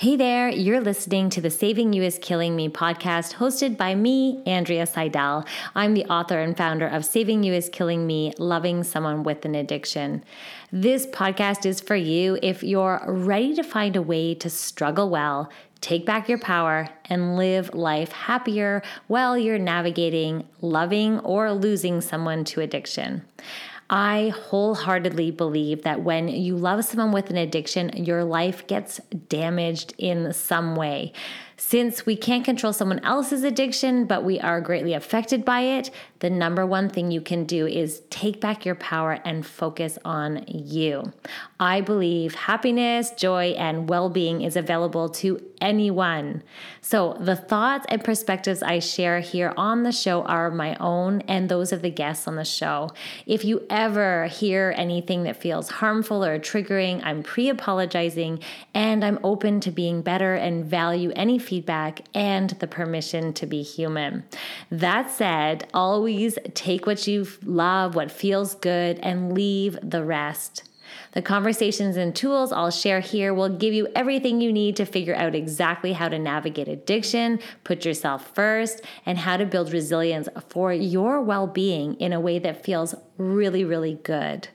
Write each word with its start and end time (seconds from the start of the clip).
Hey 0.00 0.16
there, 0.16 0.48
you're 0.48 0.80
listening 0.80 1.28
to 1.28 1.42
the 1.42 1.50
Saving 1.50 1.92
You 1.92 2.02
is 2.02 2.18
Killing 2.22 2.56
Me 2.56 2.70
podcast 2.70 3.34
hosted 3.34 3.76
by 3.76 3.94
me, 3.94 4.42
Andrea 4.46 4.86
Seydel. 4.86 5.46
I'm 5.74 5.92
the 5.92 6.06
author 6.06 6.38
and 6.40 6.56
founder 6.56 6.86
of 6.86 7.04
Saving 7.04 7.42
You 7.42 7.52
is 7.52 7.68
Killing 7.68 8.06
Me 8.06 8.32
Loving 8.38 8.82
Someone 8.82 9.24
with 9.24 9.44
an 9.44 9.54
Addiction. 9.54 10.24
This 10.72 11.06
podcast 11.08 11.66
is 11.66 11.82
for 11.82 11.96
you 11.96 12.38
if 12.42 12.62
you're 12.62 13.02
ready 13.06 13.54
to 13.54 13.62
find 13.62 13.94
a 13.94 14.00
way 14.00 14.34
to 14.36 14.48
struggle 14.48 15.10
well, 15.10 15.50
take 15.82 16.06
back 16.06 16.30
your 16.30 16.38
power, 16.38 16.88
and 17.10 17.36
live 17.36 17.74
life 17.74 18.10
happier 18.10 18.82
while 19.08 19.36
you're 19.36 19.58
navigating 19.58 20.48
loving 20.62 21.18
or 21.18 21.52
losing 21.52 22.00
someone 22.00 22.44
to 22.44 22.62
addiction. 22.62 23.20
I 23.92 24.28
wholeheartedly 24.28 25.32
believe 25.32 25.82
that 25.82 26.02
when 26.02 26.28
you 26.28 26.56
love 26.56 26.84
someone 26.84 27.10
with 27.10 27.28
an 27.28 27.36
addiction, 27.36 27.90
your 28.04 28.22
life 28.22 28.64
gets 28.68 29.00
damaged 29.28 29.94
in 29.98 30.32
some 30.32 30.76
way. 30.76 31.12
Since 31.62 32.06
we 32.06 32.16
can't 32.16 32.42
control 32.42 32.72
someone 32.72 33.00
else's 33.00 33.44
addiction, 33.44 34.06
but 34.06 34.24
we 34.24 34.40
are 34.40 34.62
greatly 34.62 34.94
affected 34.94 35.44
by 35.44 35.60
it, 35.60 35.90
the 36.20 36.30
number 36.30 36.64
one 36.64 36.88
thing 36.88 37.10
you 37.10 37.20
can 37.20 37.44
do 37.44 37.66
is 37.66 38.00
take 38.08 38.40
back 38.40 38.64
your 38.64 38.74
power 38.74 39.20
and 39.26 39.46
focus 39.46 39.98
on 40.02 40.44
you. 40.48 41.12
I 41.60 41.82
believe 41.82 42.34
happiness, 42.34 43.10
joy, 43.10 43.50
and 43.58 43.90
well 43.90 44.08
being 44.08 44.40
is 44.40 44.56
available 44.56 45.10
to 45.10 45.42
anyone. 45.60 46.42
So, 46.80 47.16
the 47.20 47.36
thoughts 47.36 47.84
and 47.90 48.02
perspectives 48.02 48.62
I 48.62 48.78
share 48.78 49.20
here 49.20 49.52
on 49.56 49.82
the 49.82 49.92
show 49.92 50.22
are 50.22 50.50
my 50.50 50.74
own 50.76 51.20
and 51.22 51.48
those 51.48 51.72
of 51.72 51.82
the 51.82 51.90
guests 51.90 52.26
on 52.26 52.36
the 52.36 52.44
show. 52.44 52.90
If 53.26 53.44
you 53.44 53.66
ever 53.68 54.26
hear 54.26 54.74
anything 54.76 55.24
that 55.24 55.36
feels 55.36 55.70
harmful 55.70 56.24
or 56.24 56.38
triggering, 56.38 57.02
I'm 57.04 57.22
pre 57.22 57.50
apologizing 57.50 58.40
and 58.74 59.04
I'm 59.04 59.18
open 59.22 59.60
to 59.60 59.70
being 59.70 60.00
better 60.00 60.34
and 60.34 60.64
value 60.64 61.12
any 61.14 61.38
feedback 61.50 62.02
and 62.14 62.50
the 62.60 62.66
permission 62.68 63.32
to 63.32 63.44
be 63.44 63.60
human. 63.60 64.22
That 64.70 65.10
said, 65.10 65.68
always 65.74 66.38
take 66.54 66.86
what 66.86 67.08
you 67.08 67.26
love, 67.44 67.96
what 67.96 68.12
feels 68.12 68.54
good, 68.54 69.00
and 69.00 69.32
leave 69.32 69.76
the 69.82 70.04
rest. 70.04 70.62
The 71.12 71.22
conversations 71.22 71.96
and 71.96 72.14
tools 72.14 72.52
I'll 72.52 72.70
share 72.70 73.00
here 73.00 73.34
will 73.34 73.48
give 73.48 73.74
you 73.74 73.88
everything 73.96 74.40
you 74.40 74.52
need 74.52 74.76
to 74.76 74.84
figure 74.84 75.14
out 75.16 75.34
exactly 75.34 75.92
how 75.92 76.08
to 76.08 76.20
navigate 76.20 76.68
addiction, 76.68 77.40
put 77.64 77.84
yourself 77.84 78.32
first, 78.32 78.82
and 79.04 79.18
how 79.18 79.36
to 79.36 79.44
build 79.44 79.72
resilience 79.72 80.28
for 80.48 80.72
your 80.72 81.20
well 81.20 81.48
being 81.48 81.94
in 81.96 82.12
a 82.12 82.20
way 82.20 82.38
that 82.38 82.64
feels 82.64 82.94
really, 83.18 83.64
really 83.64 83.94
good. 84.04 84.48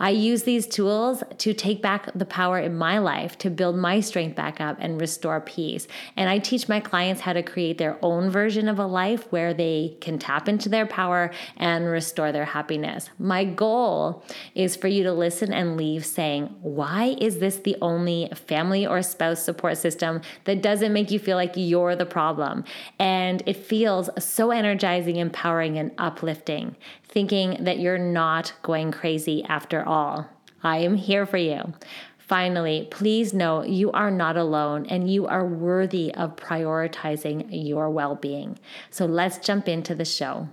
I 0.00 0.10
use 0.10 0.44
these 0.44 0.66
tools 0.66 1.22
to 1.38 1.52
take 1.52 1.82
back 1.82 2.08
the 2.14 2.24
power 2.24 2.58
in 2.58 2.78
my 2.78 2.98
life, 2.98 3.36
to 3.38 3.50
build 3.50 3.76
my 3.76 4.00
strength 4.00 4.34
back 4.34 4.58
up 4.58 4.78
and 4.80 4.98
restore 4.98 5.42
peace. 5.42 5.86
And 6.16 6.30
I 6.30 6.38
teach 6.38 6.70
my 6.70 6.80
clients 6.80 7.20
how 7.20 7.34
to 7.34 7.42
create 7.42 7.76
their 7.76 7.98
own 8.00 8.30
version 8.30 8.66
of 8.66 8.78
a 8.78 8.86
life 8.86 9.30
where 9.30 9.52
they 9.52 9.98
can 10.00 10.18
tap 10.18 10.48
into 10.48 10.70
their 10.70 10.86
power 10.86 11.30
and 11.58 11.86
restore 11.86 12.32
their 12.32 12.46
happiness. 12.46 13.10
My 13.18 13.44
goal 13.44 14.24
is 14.54 14.74
for 14.74 14.88
you 14.88 15.02
to 15.02 15.12
listen 15.12 15.52
and 15.52 15.76
leave 15.76 16.06
saying, 16.06 16.46
Why 16.62 17.16
is 17.20 17.38
this 17.38 17.56
the 17.56 17.76
only 17.82 18.30
family 18.46 18.86
or 18.86 19.02
spouse 19.02 19.44
support 19.44 19.76
system 19.76 20.22
that 20.44 20.62
doesn't 20.62 20.94
make 20.94 21.10
you 21.10 21.18
feel 21.18 21.36
like 21.36 21.52
you're 21.56 21.94
the 21.94 22.06
problem? 22.06 22.64
And 22.98 23.42
it 23.44 23.56
feels 23.56 24.08
so 24.18 24.50
energizing, 24.50 25.16
empowering, 25.16 25.76
and 25.76 25.92
uplifting 25.98 26.76
thinking 27.10 27.64
that 27.64 27.80
you're 27.80 27.98
not 27.98 28.52
going 28.62 28.92
crazy 28.92 29.44
after 29.44 29.82
all. 29.82 29.89
I 29.90 30.78
am 30.78 30.94
here 30.94 31.26
for 31.26 31.36
you. 31.36 31.74
Finally, 32.18 32.86
please 32.92 33.34
know 33.34 33.64
you 33.64 33.90
are 33.90 34.10
not 34.10 34.36
alone 34.36 34.86
and 34.86 35.10
you 35.12 35.26
are 35.26 35.44
worthy 35.44 36.14
of 36.14 36.36
prioritizing 36.36 37.48
your 37.50 37.90
well 37.90 38.14
being. 38.14 38.56
So 38.90 39.04
let's 39.04 39.38
jump 39.38 39.66
into 39.68 39.96
the 39.96 40.04
show. 40.04 40.48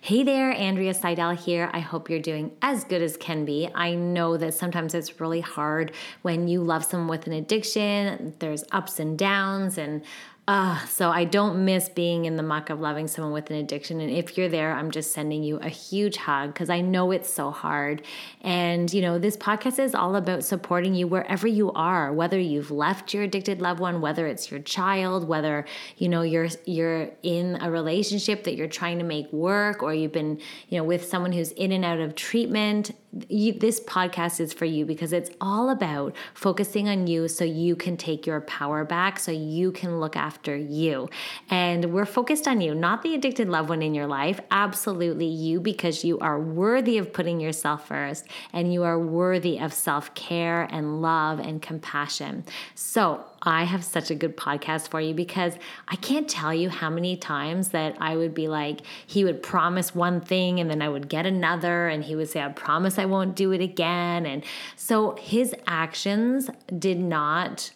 Hey 0.00 0.22
there, 0.22 0.52
Andrea 0.52 0.92
Seydel 0.92 1.38
here. 1.38 1.70
I 1.72 1.80
hope 1.80 2.10
you're 2.10 2.18
doing 2.18 2.52
as 2.60 2.84
good 2.84 3.02
as 3.02 3.16
can 3.16 3.44
be. 3.46 3.70
I 3.74 3.94
know 3.94 4.36
that 4.36 4.54
sometimes 4.54 4.94
it's 4.94 5.20
really 5.20 5.40
hard 5.40 5.92
when 6.22 6.48
you 6.48 6.62
love 6.62 6.84
someone 6.84 7.08
with 7.08 7.26
an 7.26 7.32
addiction, 7.32 8.34
there's 8.38 8.64
ups 8.72 8.98
and 8.98 9.18
downs, 9.18 9.78
and 9.78 10.02
uh, 10.48 10.78
so 10.86 11.10
I 11.10 11.24
don't 11.24 11.64
miss 11.64 11.88
being 11.88 12.24
in 12.24 12.36
the 12.36 12.42
muck 12.42 12.70
of 12.70 12.80
loving 12.80 13.08
someone 13.08 13.32
with 13.32 13.50
an 13.50 13.56
addiction. 13.56 14.00
And 14.00 14.10
if 14.10 14.38
you're 14.38 14.48
there, 14.48 14.72
I'm 14.72 14.92
just 14.92 15.10
sending 15.10 15.42
you 15.42 15.56
a 15.56 15.68
huge 15.68 16.16
hug 16.16 16.52
because 16.52 16.70
I 16.70 16.80
know 16.82 17.10
it's 17.10 17.28
so 17.28 17.50
hard. 17.50 18.02
And, 18.42 18.92
you 18.92 19.02
know, 19.02 19.18
this 19.18 19.36
podcast 19.36 19.80
is 19.80 19.92
all 19.92 20.14
about 20.14 20.44
supporting 20.44 20.94
you 20.94 21.08
wherever 21.08 21.48
you 21.48 21.72
are, 21.72 22.12
whether 22.12 22.38
you've 22.38 22.70
left 22.70 23.12
your 23.12 23.24
addicted 23.24 23.60
loved 23.60 23.80
one, 23.80 24.00
whether 24.00 24.28
it's 24.28 24.48
your 24.48 24.60
child, 24.60 25.26
whether, 25.26 25.64
you 25.96 26.08
know, 26.08 26.22
you're 26.22 26.48
you're 26.64 27.10
in 27.24 27.58
a 27.60 27.68
relationship 27.68 28.44
that 28.44 28.54
you're 28.54 28.68
trying 28.68 28.98
to 28.98 29.04
make 29.04 29.32
work 29.32 29.82
or 29.82 29.92
you've 29.92 30.12
been, 30.12 30.40
you 30.68 30.78
know, 30.78 30.84
with 30.84 31.04
someone 31.04 31.32
who's 31.32 31.50
in 31.52 31.72
and 31.72 31.84
out 31.84 31.98
of 31.98 32.14
treatment 32.14 32.92
you, 33.28 33.52
this 33.52 33.80
podcast 33.80 34.40
is 34.40 34.52
for 34.52 34.64
you 34.64 34.84
because 34.84 35.12
it's 35.12 35.30
all 35.40 35.70
about 35.70 36.14
focusing 36.34 36.88
on 36.88 37.06
you 37.06 37.28
so 37.28 37.44
you 37.44 37.76
can 37.76 37.96
take 37.96 38.26
your 38.26 38.40
power 38.42 38.84
back, 38.84 39.18
so 39.18 39.32
you 39.32 39.72
can 39.72 40.00
look 40.00 40.16
after 40.16 40.56
you. 40.56 41.08
And 41.50 41.92
we're 41.92 42.06
focused 42.06 42.48
on 42.48 42.60
you, 42.60 42.74
not 42.74 43.02
the 43.02 43.14
addicted 43.14 43.48
loved 43.48 43.68
one 43.68 43.82
in 43.82 43.94
your 43.94 44.06
life. 44.06 44.40
Absolutely 44.50 45.26
you, 45.26 45.60
because 45.60 46.04
you 46.04 46.18
are 46.18 46.40
worthy 46.40 46.98
of 46.98 47.12
putting 47.12 47.40
yourself 47.40 47.88
first 47.88 48.26
and 48.52 48.72
you 48.72 48.82
are 48.82 48.98
worthy 48.98 49.58
of 49.58 49.72
self 49.72 50.14
care 50.14 50.68
and 50.70 51.02
love 51.02 51.38
and 51.38 51.62
compassion. 51.62 52.44
So, 52.74 53.24
I 53.46 53.64
have 53.64 53.84
such 53.84 54.10
a 54.10 54.14
good 54.14 54.36
podcast 54.36 54.88
for 54.88 55.00
you 55.00 55.14
because 55.14 55.54
I 55.88 55.96
can't 55.96 56.28
tell 56.28 56.52
you 56.52 56.68
how 56.68 56.90
many 56.90 57.16
times 57.16 57.68
that 57.68 57.96
I 58.00 58.16
would 58.16 58.34
be 58.34 58.48
like, 58.48 58.80
he 59.06 59.24
would 59.24 59.42
promise 59.42 59.94
one 59.94 60.20
thing 60.20 60.60
and 60.60 60.70
then 60.70 60.82
I 60.82 60.88
would 60.88 61.08
get 61.08 61.26
another, 61.26 61.88
and 61.88 62.04
he 62.04 62.16
would 62.16 62.28
say, 62.28 62.42
I 62.42 62.48
promise 62.48 62.98
I 62.98 63.04
won't 63.04 63.36
do 63.36 63.52
it 63.52 63.60
again. 63.60 64.26
And 64.26 64.44
so 64.74 65.16
his 65.20 65.54
actions 65.66 66.50
did 66.78 66.98
not 66.98 67.72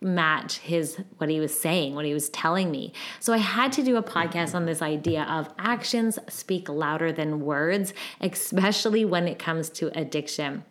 match 0.00 0.58
his 0.58 0.96
what 1.18 1.30
he 1.30 1.38
was 1.38 1.56
saying 1.56 1.94
what 1.94 2.04
he 2.04 2.12
was 2.12 2.28
telling 2.30 2.72
me 2.72 2.92
so 3.20 3.32
i 3.32 3.36
had 3.36 3.70
to 3.70 3.84
do 3.84 3.96
a 3.96 4.02
podcast 4.02 4.52
on 4.52 4.66
this 4.66 4.82
idea 4.82 5.22
of 5.30 5.48
actions 5.60 6.18
speak 6.28 6.68
louder 6.68 7.12
than 7.12 7.40
words 7.40 7.94
especially 8.20 9.04
when 9.04 9.28
it 9.28 9.38
comes 9.38 9.70
to 9.70 9.96
addiction 9.96 10.64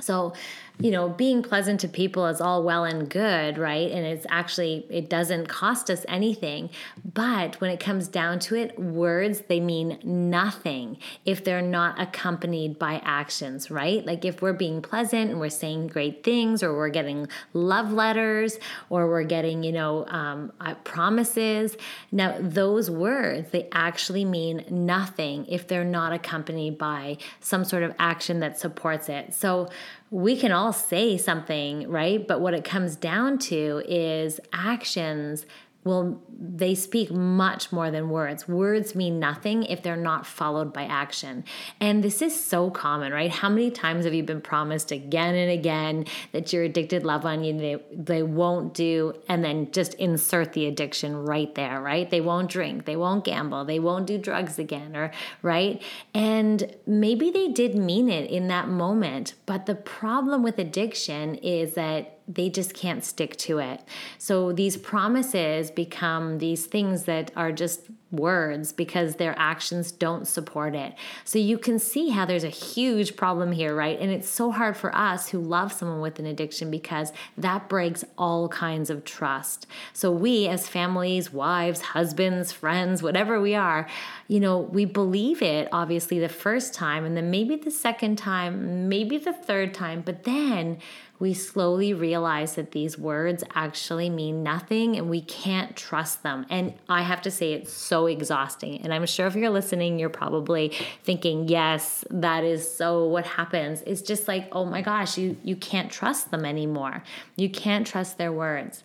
so 0.00 0.32
you 0.80 0.92
know, 0.92 1.08
being 1.08 1.42
pleasant 1.42 1.80
to 1.80 1.88
people 1.88 2.26
is 2.26 2.40
all 2.40 2.62
well 2.62 2.84
and 2.84 3.10
good, 3.10 3.58
right? 3.58 3.90
And 3.90 4.06
it's 4.06 4.26
actually, 4.30 4.86
it 4.88 5.10
doesn't 5.10 5.48
cost 5.48 5.90
us 5.90 6.06
anything. 6.08 6.70
But 7.04 7.60
when 7.60 7.70
it 7.70 7.80
comes 7.80 8.06
down 8.06 8.38
to 8.40 8.54
it, 8.54 8.78
words, 8.78 9.42
they 9.48 9.58
mean 9.58 9.98
nothing 10.04 10.98
if 11.24 11.42
they're 11.42 11.62
not 11.62 12.00
accompanied 12.00 12.78
by 12.78 13.02
actions, 13.04 13.72
right? 13.72 14.06
Like 14.06 14.24
if 14.24 14.40
we're 14.40 14.52
being 14.52 14.80
pleasant 14.80 15.30
and 15.30 15.40
we're 15.40 15.48
saying 15.48 15.88
great 15.88 16.22
things, 16.22 16.62
or 16.62 16.76
we're 16.76 16.90
getting 16.90 17.26
love 17.54 17.92
letters, 17.92 18.58
or 18.88 19.08
we're 19.08 19.24
getting, 19.24 19.64
you 19.64 19.72
know, 19.72 20.06
um, 20.06 20.52
uh, 20.60 20.74
promises. 20.84 21.76
Now, 22.12 22.36
those 22.38 22.88
words, 22.88 23.50
they 23.50 23.68
actually 23.72 24.24
mean 24.24 24.64
nothing 24.70 25.44
if 25.46 25.66
they're 25.66 25.82
not 25.84 26.12
accompanied 26.12 26.78
by 26.78 27.18
some 27.40 27.64
sort 27.64 27.82
of 27.82 27.94
action 27.98 28.40
that 28.40 28.60
supports 28.60 29.08
it. 29.08 29.34
So, 29.34 29.68
we 30.10 30.36
can 30.36 30.52
all 30.52 30.72
say 30.72 31.16
something, 31.18 31.88
right? 31.88 32.26
But 32.26 32.40
what 32.40 32.54
it 32.54 32.64
comes 32.64 32.96
down 32.96 33.38
to 33.38 33.82
is 33.86 34.40
actions 34.52 35.44
will 35.88 36.22
they 36.40 36.74
speak 36.76 37.10
much 37.10 37.72
more 37.72 37.90
than 37.90 38.10
words. 38.10 38.46
Words 38.46 38.94
mean 38.94 39.18
nothing 39.18 39.64
if 39.64 39.82
they're 39.82 39.96
not 39.96 40.24
followed 40.24 40.72
by 40.72 40.84
action. 40.84 41.44
And 41.80 42.04
this 42.04 42.22
is 42.22 42.38
so 42.38 42.70
common, 42.70 43.12
right? 43.12 43.30
How 43.30 43.48
many 43.48 43.72
times 43.72 44.04
have 44.04 44.14
you 44.14 44.22
been 44.22 44.40
promised 44.40 44.92
again 44.92 45.34
and 45.34 45.50
again 45.50 46.04
that 46.30 46.52
your 46.52 46.62
addicted 46.62 47.04
loved 47.04 47.24
one 47.24 47.42
you 47.42 47.58
they, 47.58 47.76
they 47.92 48.22
won't 48.22 48.72
do 48.72 49.14
and 49.28 49.42
then 49.42 49.72
just 49.72 49.94
insert 49.94 50.52
the 50.52 50.66
addiction 50.66 51.16
right 51.16 51.52
there, 51.56 51.80
right? 51.80 52.08
They 52.08 52.20
won't 52.20 52.50
drink, 52.50 52.84
they 52.84 52.96
won't 52.96 53.24
gamble, 53.24 53.64
they 53.64 53.80
won't 53.80 54.06
do 54.06 54.16
drugs 54.16 54.60
again 54.60 54.94
or 54.94 55.10
right? 55.42 55.82
And 56.14 56.76
maybe 56.86 57.30
they 57.30 57.48
did 57.48 57.74
mean 57.74 58.08
it 58.08 58.30
in 58.30 58.46
that 58.48 58.68
moment, 58.68 59.34
but 59.44 59.66
the 59.66 59.74
problem 59.74 60.44
with 60.44 60.58
addiction 60.58 61.34
is 61.36 61.74
that 61.74 62.17
they 62.28 62.50
just 62.50 62.74
can't 62.74 63.04
stick 63.04 63.36
to 63.38 63.58
it. 63.58 63.82
So 64.18 64.52
these 64.52 64.76
promises 64.76 65.70
become 65.70 66.38
these 66.38 66.66
things 66.66 67.04
that 67.04 67.30
are 67.34 67.50
just 67.50 67.88
words 68.10 68.72
because 68.72 69.16
their 69.16 69.34
actions 69.38 69.92
don't 69.92 70.26
support 70.26 70.74
it. 70.74 70.94
So 71.24 71.38
you 71.38 71.58
can 71.58 71.78
see 71.78 72.08
how 72.08 72.24
there's 72.24 72.44
a 72.44 72.48
huge 72.48 73.16
problem 73.16 73.52
here, 73.52 73.74
right? 73.74 73.98
And 73.98 74.10
it's 74.10 74.28
so 74.28 74.50
hard 74.50 74.76
for 74.76 74.94
us 74.94 75.28
who 75.28 75.40
love 75.40 75.72
someone 75.72 76.00
with 76.00 76.18
an 76.18 76.26
addiction 76.26 76.70
because 76.70 77.12
that 77.36 77.68
breaks 77.68 78.04
all 78.16 78.48
kinds 78.48 78.88
of 78.88 79.04
trust. 79.04 79.66
So 79.92 80.10
we 80.10 80.48
as 80.48 80.68
families, 80.68 81.32
wives, 81.32 81.80
husbands, 81.80 82.50
friends, 82.52 83.02
whatever 83.02 83.40
we 83.40 83.54
are, 83.54 83.86
you 84.26 84.40
know, 84.40 84.58
we 84.58 84.84
believe 84.84 85.42
it 85.42 85.68
obviously 85.72 86.18
the 86.18 86.28
first 86.28 86.74
time 86.74 87.04
and 87.04 87.16
then 87.16 87.30
maybe 87.30 87.56
the 87.56 87.70
second 87.70 88.16
time, 88.16 88.88
maybe 88.88 89.18
the 89.18 89.32
third 89.32 89.74
time, 89.74 90.00
but 90.00 90.24
then 90.24 90.78
we 91.18 91.34
slowly 91.34 91.92
realize 91.92 92.54
that 92.54 92.70
these 92.70 92.96
words 92.96 93.42
actually 93.54 94.08
mean 94.08 94.42
nothing 94.42 94.96
and 94.96 95.10
we 95.10 95.20
can't 95.20 95.74
trust 95.74 96.22
them. 96.22 96.46
And 96.48 96.74
I 96.88 97.02
have 97.02 97.22
to 97.22 97.30
say, 97.30 97.52
it's 97.54 97.72
so 97.72 97.97
exhausting. 98.06 98.80
And 98.82 98.92
I'm 98.92 99.06
sure 99.06 99.26
if 99.26 99.34
you're 99.34 99.50
listening, 99.50 99.98
you're 99.98 100.08
probably 100.08 100.72
thinking, 101.02 101.48
yes, 101.48 102.04
that 102.10 102.44
is 102.44 102.68
so 102.70 103.06
what 103.06 103.26
happens. 103.26 103.82
It's 103.86 104.02
just 104.02 104.28
like, 104.28 104.48
oh 104.52 104.64
my 104.64 104.82
gosh, 104.82 105.18
you, 105.18 105.36
you 105.42 105.56
can't 105.56 105.90
trust 105.90 106.30
them 106.30 106.44
anymore. 106.44 107.02
You 107.36 107.48
can't 107.48 107.86
trust 107.86 108.18
their 108.18 108.32
words. 108.32 108.84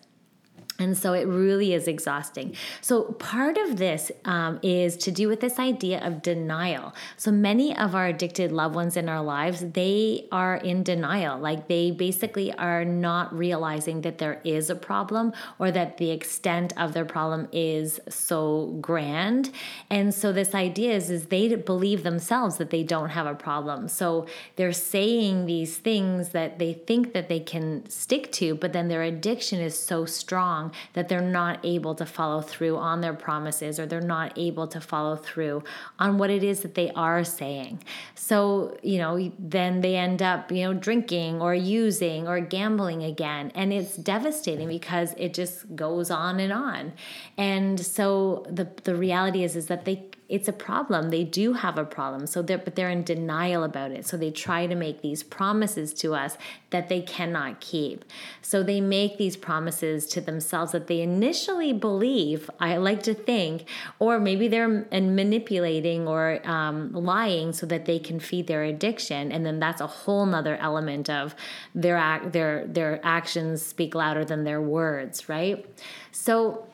And 0.78 0.98
so 0.98 1.12
it 1.12 1.28
really 1.28 1.72
is 1.72 1.86
exhausting. 1.86 2.56
So, 2.80 3.04
part 3.12 3.56
of 3.56 3.76
this 3.76 4.10
um, 4.24 4.58
is 4.60 4.96
to 4.98 5.12
do 5.12 5.28
with 5.28 5.38
this 5.38 5.60
idea 5.60 6.04
of 6.04 6.20
denial. 6.20 6.92
So, 7.16 7.30
many 7.30 7.76
of 7.76 7.94
our 7.94 8.08
addicted 8.08 8.50
loved 8.50 8.74
ones 8.74 8.96
in 8.96 9.08
our 9.08 9.22
lives, 9.22 9.60
they 9.60 10.26
are 10.32 10.56
in 10.56 10.82
denial. 10.82 11.38
Like 11.38 11.68
they 11.68 11.92
basically 11.92 12.52
are 12.54 12.84
not 12.84 13.32
realizing 13.32 14.00
that 14.00 14.18
there 14.18 14.40
is 14.42 14.68
a 14.68 14.74
problem 14.74 15.32
or 15.60 15.70
that 15.70 15.98
the 15.98 16.10
extent 16.10 16.72
of 16.76 16.92
their 16.92 17.04
problem 17.04 17.46
is 17.52 18.00
so 18.08 18.76
grand. 18.80 19.52
And 19.90 20.12
so, 20.12 20.32
this 20.32 20.56
idea 20.56 20.94
is, 20.94 21.08
is 21.08 21.26
they 21.26 21.54
believe 21.54 22.02
themselves 22.02 22.56
that 22.56 22.70
they 22.70 22.82
don't 22.82 23.10
have 23.10 23.26
a 23.26 23.34
problem. 23.34 23.86
So, 23.86 24.26
they're 24.56 24.72
saying 24.72 25.46
these 25.46 25.76
things 25.76 26.30
that 26.30 26.58
they 26.58 26.72
think 26.72 27.12
that 27.12 27.28
they 27.28 27.40
can 27.40 27.88
stick 27.88 28.32
to, 28.32 28.56
but 28.56 28.72
then 28.72 28.88
their 28.88 29.04
addiction 29.04 29.60
is 29.60 29.78
so 29.78 30.04
strong 30.04 30.63
that 30.94 31.08
they're 31.08 31.20
not 31.20 31.58
able 31.64 31.94
to 31.94 32.06
follow 32.06 32.40
through 32.40 32.76
on 32.76 33.00
their 33.00 33.14
promises 33.14 33.78
or 33.78 33.86
they're 33.86 34.00
not 34.00 34.32
able 34.36 34.66
to 34.68 34.80
follow 34.80 35.16
through 35.16 35.62
on 35.98 36.18
what 36.18 36.30
it 36.30 36.42
is 36.42 36.60
that 36.60 36.74
they 36.74 36.90
are 36.92 37.24
saying. 37.24 37.82
So, 38.14 38.76
you 38.82 38.98
know, 38.98 39.32
then 39.38 39.80
they 39.80 39.96
end 39.96 40.22
up, 40.22 40.50
you 40.50 40.64
know, 40.64 40.74
drinking 40.74 41.40
or 41.40 41.54
using 41.54 42.26
or 42.28 42.40
gambling 42.40 43.02
again. 43.02 43.52
And 43.54 43.72
it's 43.72 43.96
devastating 43.96 44.68
because 44.68 45.14
it 45.16 45.34
just 45.34 45.74
goes 45.74 46.10
on 46.10 46.40
and 46.40 46.52
on. 46.52 46.92
And 47.36 47.78
so 47.78 48.46
the 48.48 48.68
the 48.84 48.94
reality 48.94 49.44
is 49.44 49.56
is 49.56 49.66
that 49.66 49.84
they 49.84 50.04
it's 50.34 50.48
a 50.48 50.52
problem. 50.52 51.10
They 51.10 51.22
do 51.22 51.52
have 51.52 51.78
a 51.78 51.84
problem. 51.84 52.26
So 52.26 52.42
they're 52.42 52.58
but 52.58 52.74
they're 52.74 52.90
in 52.90 53.04
denial 53.04 53.62
about 53.62 53.92
it. 53.92 54.04
So 54.04 54.16
they 54.16 54.32
try 54.32 54.66
to 54.66 54.74
make 54.74 55.00
these 55.00 55.22
promises 55.22 55.94
to 55.94 56.14
us 56.14 56.36
that 56.70 56.88
they 56.88 57.02
cannot 57.02 57.60
keep. 57.60 58.04
So 58.42 58.64
they 58.64 58.80
make 58.80 59.16
these 59.16 59.36
promises 59.36 60.06
to 60.08 60.20
themselves 60.20 60.72
that 60.72 60.88
they 60.88 61.02
initially 61.02 61.72
believe, 61.72 62.50
I 62.58 62.78
like 62.78 63.04
to 63.04 63.14
think, 63.14 63.68
or 64.00 64.18
maybe 64.18 64.48
they're 64.48 64.86
manipulating 64.90 66.08
or 66.08 66.40
um, 66.44 66.92
lying 66.92 67.52
so 67.52 67.64
that 67.66 67.84
they 67.84 68.00
can 68.00 68.18
feed 68.18 68.48
their 68.48 68.64
addiction. 68.64 69.30
And 69.30 69.46
then 69.46 69.60
that's 69.60 69.80
a 69.80 69.86
whole 69.86 70.26
nother 70.26 70.56
element 70.56 71.08
of 71.08 71.36
their 71.76 72.20
their 72.24 72.66
their 72.66 73.00
actions 73.04 73.64
speak 73.64 73.94
louder 73.94 74.24
than 74.24 74.42
their 74.42 74.60
words, 74.60 75.28
right? 75.28 75.64
So 76.10 76.66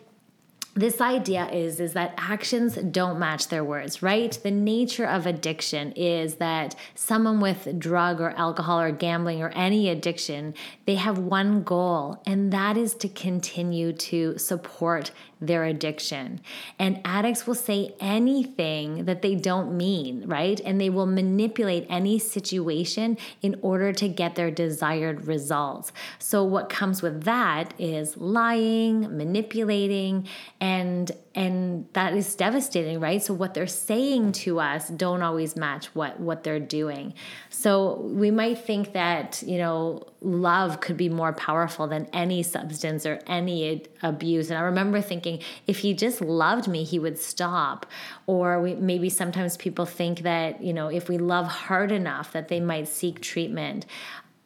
this 0.81 1.01
idea 1.01 1.49
is 1.51 1.81
is 1.81 1.93
that 1.93 2.15
actions 2.17 2.77
don't 2.77 3.19
match 3.19 3.49
their 3.49 3.65
words 3.65 4.03
right 4.03 4.39
the 4.43 4.51
nature 4.51 5.07
of 5.07 5.27
addiction 5.27 5.93
is 5.93 6.37
that 6.37 6.75
someone 6.95 7.41
with 7.41 7.79
drug 7.79 8.21
or 8.21 8.31
alcohol 8.31 8.81
or 8.81 8.91
gambling 8.91 9.43
or 9.43 9.51
any 9.51 9.89
addiction 9.89 10.55
they 10.87 10.95
have 10.95 11.19
one 11.19 11.63
goal 11.63 12.23
and 12.27 12.53
that 12.53 12.77
is 12.77 12.95
to 12.95 13.09
continue 13.09 13.93
to 13.93 14.37
support 14.39 15.11
their 15.41 15.65
addiction. 15.65 16.41
And 16.79 17.01
addicts 17.05 17.47
will 17.47 17.55
say 17.55 17.95
anything 17.99 19.07
that 19.07 19.23
they 19.23 19.35
don't 19.35 19.77
mean, 19.77 20.25
right? 20.27 20.61
And 20.61 20.81
they 20.81 20.91
will 20.91 21.07
manipulate 21.07 21.87
any 21.89 22.19
situation 22.19 23.17
in 23.41 23.59
order 23.63 23.93
to 23.95 24.09
get 24.09 24.35
their 24.35 24.51
desired 24.51 25.27
results. 25.27 25.93
So, 26.19 26.45
what 26.45 26.69
comes 26.69 27.01
with 27.01 27.25
that 27.25 27.73
is 27.79 28.17
lying, 28.19 29.17
manipulating, 29.17 30.29
and 30.61 30.70
and 30.71 31.11
and 31.35 31.87
that 31.95 32.15
is 32.15 32.35
devastating 32.37 33.01
right? 33.01 33.23
So 33.23 33.35
what 33.35 33.55
they're 33.55 33.67
saying 33.67 34.33
to 34.45 34.61
us 34.61 34.89
don't 34.89 35.23
always 35.23 35.57
match 35.57 35.87
what 35.95 36.21
what 36.21 36.45
they're 36.45 36.67
doing. 36.81 37.15
So 37.49 38.01
we 38.03 38.31
might 38.31 38.59
think 38.59 38.93
that 38.93 39.43
you 39.45 39.59
know 39.59 40.05
love 40.21 40.81
could 40.81 40.97
be 40.97 41.09
more 41.09 41.33
powerful 41.33 41.89
than 41.89 42.07
any 42.13 42.43
substance 42.43 43.05
or 43.05 43.19
any 43.27 43.83
abuse. 44.03 44.51
And 44.51 44.59
i 44.59 44.63
remember 44.63 45.01
thinking 45.01 45.41
if 45.67 45.79
he 45.79 45.93
just 45.93 46.21
loved 46.21 46.69
me 46.69 46.85
he 46.85 46.99
would 46.99 47.19
stop. 47.19 47.87
Or 48.27 48.61
we, 48.61 48.75
maybe 48.75 49.11
sometimes 49.11 49.57
people 49.57 49.87
think 49.87 50.21
that 50.21 50.63
you 50.63 50.73
know 50.73 50.89
if 50.89 51.09
we 51.09 51.19
love 51.19 51.47
hard 51.47 51.91
enough 51.91 52.33
that 52.33 52.47
they 52.49 52.61
might 52.61 52.87
seek 52.87 53.21
treatment 53.21 53.87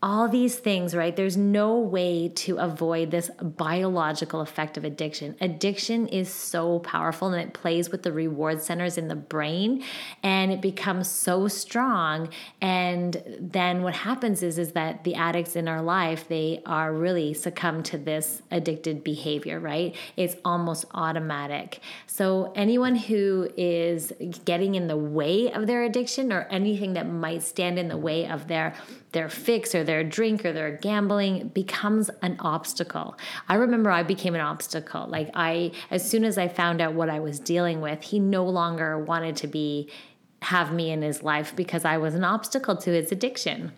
all 0.04 0.28
these 0.28 0.56
things, 0.56 0.94
right? 0.94 1.16
There's 1.16 1.38
no 1.38 1.78
way 1.78 2.28
to 2.28 2.58
avoid 2.58 3.10
this 3.10 3.30
biological 3.40 4.42
effect 4.42 4.76
of 4.76 4.84
addiction. 4.84 5.34
Addiction 5.40 6.08
is 6.08 6.28
so 6.28 6.80
powerful 6.80 7.32
and 7.32 7.40
it 7.40 7.54
plays 7.54 7.90
with 7.90 8.02
the 8.02 8.12
reward 8.12 8.60
centers 8.60 8.98
in 8.98 9.08
the 9.08 9.14
brain 9.14 9.82
and 10.22 10.52
it 10.52 10.60
becomes 10.60 11.08
so 11.08 11.48
strong. 11.48 12.28
And 12.60 13.16
then 13.40 13.82
what 13.82 13.94
happens 13.94 14.42
is, 14.42 14.58
is 14.58 14.72
that 14.72 15.04
the 15.04 15.14
addicts 15.14 15.56
in 15.56 15.68
our 15.68 15.80
life, 15.80 16.28
they 16.28 16.60
are 16.66 16.92
really 16.92 17.32
succumb 17.32 17.82
to 17.84 17.96
this 17.96 18.42
addicted 18.50 19.04
behavior, 19.04 19.58
right? 19.58 19.96
It's 20.18 20.36
almost 20.44 20.84
automatic. 20.92 21.80
So 22.06 22.52
anyone 22.54 22.94
who 22.94 23.48
is 23.56 24.12
getting 24.44 24.74
in 24.74 24.86
the 24.86 24.98
way 24.98 25.50
of 25.50 25.66
their 25.66 25.82
addiction 25.82 26.30
or 26.30 26.42
anything 26.50 26.92
that 26.92 27.08
might 27.08 27.42
stand 27.42 27.78
in 27.78 27.88
the 27.88 27.96
way 27.96 28.28
of 28.28 28.48
their 28.48 28.74
their 29.14 29.28
fix 29.28 29.74
or 29.74 29.84
their 29.84 29.93
drink 30.02 30.44
or 30.44 30.52
their 30.52 30.76
gambling 30.76 31.48
becomes 31.48 32.10
an 32.22 32.36
obstacle. 32.40 33.16
I 33.48 33.54
remember 33.54 33.90
I 33.90 34.02
became 34.02 34.34
an 34.34 34.40
obstacle. 34.40 35.06
Like 35.06 35.30
I 35.34 35.72
as 35.90 36.08
soon 36.08 36.24
as 36.24 36.38
I 36.38 36.48
found 36.48 36.80
out 36.80 36.94
what 36.94 37.10
I 37.10 37.20
was 37.20 37.38
dealing 37.38 37.80
with, 37.80 38.02
he 38.02 38.18
no 38.18 38.44
longer 38.44 38.98
wanted 38.98 39.36
to 39.36 39.46
be 39.46 39.90
have 40.44 40.72
me 40.72 40.90
in 40.90 41.02
his 41.02 41.22
life 41.22 41.54
because 41.56 41.84
I 41.84 41.96
was 41.96 42.14
an 42.14 42.24
obstacle 42.24 42.76
to 42.76 42.90
his 42.90 43.10
addiction. 43.10 43.72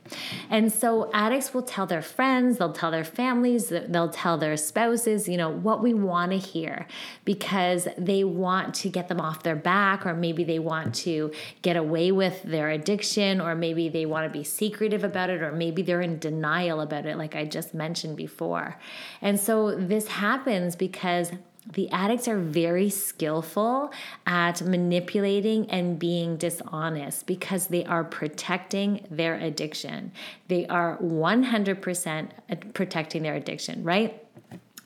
And 0.51 0.73
so 0.73 1.11
addicts 1.15 1.55
will 1.55 1.63
tell 1.63 1.87
their 1.87 2.03
friends, 2.03 2.59
they'll 2.59 2.73
tell 2.73 2.91
their 2.91 3.05
families, 3.05 3.69
they'll 3.69 4.11
tell 4.11 4.37
their 4.37 4.57
spouses, 4.57 5.29
you 5.29 5.37
know, 5.37 5.49
what 5.51 5.83
we 5.83 5.95
want 5.95 6.33
to 6.33 6.39
hear 6.39 6.87
because 7.25 7.87
they 7.97 8.25
want 8.25 8.75
to 8.75 8.89
get 8.89 9.09
them 9.09 9.21
off 9.21 9.43
their 9.43 9.57
back, 9.57 10.05
or 10.05 10.15
maybe 10.15 10.43
they 10.45 10.59
want 10.59 10.95
to 10.95 11.33
get 11.63 11.77
away 11.77 12.11
with 12.11 12.43
their 12.43 12.71
addiction, 12.71 13.41
or 13.41 13.55
maybe 13.55 13.89
they 13.89 14.05
want 14.05 14.31
to 14.31 14.39
be 14.39 14.45
secretive 14.45 15.05
about 15.05 15.31
it, 15.31 15.43
or 15.43 15.53
maybe 15.53 15.83
they're 15.83 16.03
in 16.03 16.19
denial 16.19 16.81
about 16.81 17.07
it, 17.07 17.17
like 17.17 17.37
I 17.37 17.45
just 17.45 17.75
mentioned 17.75 18.17
before. 18.17 18.79
And 19.23 19.39
so 19.39 19.75
this 19.77 20.09
happens 20.09 20.75
because 20.75 21.31
the 21.73 21.91
addicts 21.91 22.29
are 22.29 22.39
very 22.39 22.89
skillful 22.91 23.93
at 24.27 24.63
manipulating 24.63 25.71
and 25.71 25.99
being 25.99 26.37
dishonest 26.37 27.27
because 27.27 27.67
they 27.69 27.85
are 27.85 28.05
protecting 28.05 29.07
their 29.11 29.35
addiction. 29.35 30.13
They 30.49 30.67
are 30.67 30.97
100% 30.99 32.73
protecting 32.73 33.23
their 33.23 33.35
addiction, 33.35 33.83
right? 33.83 34.23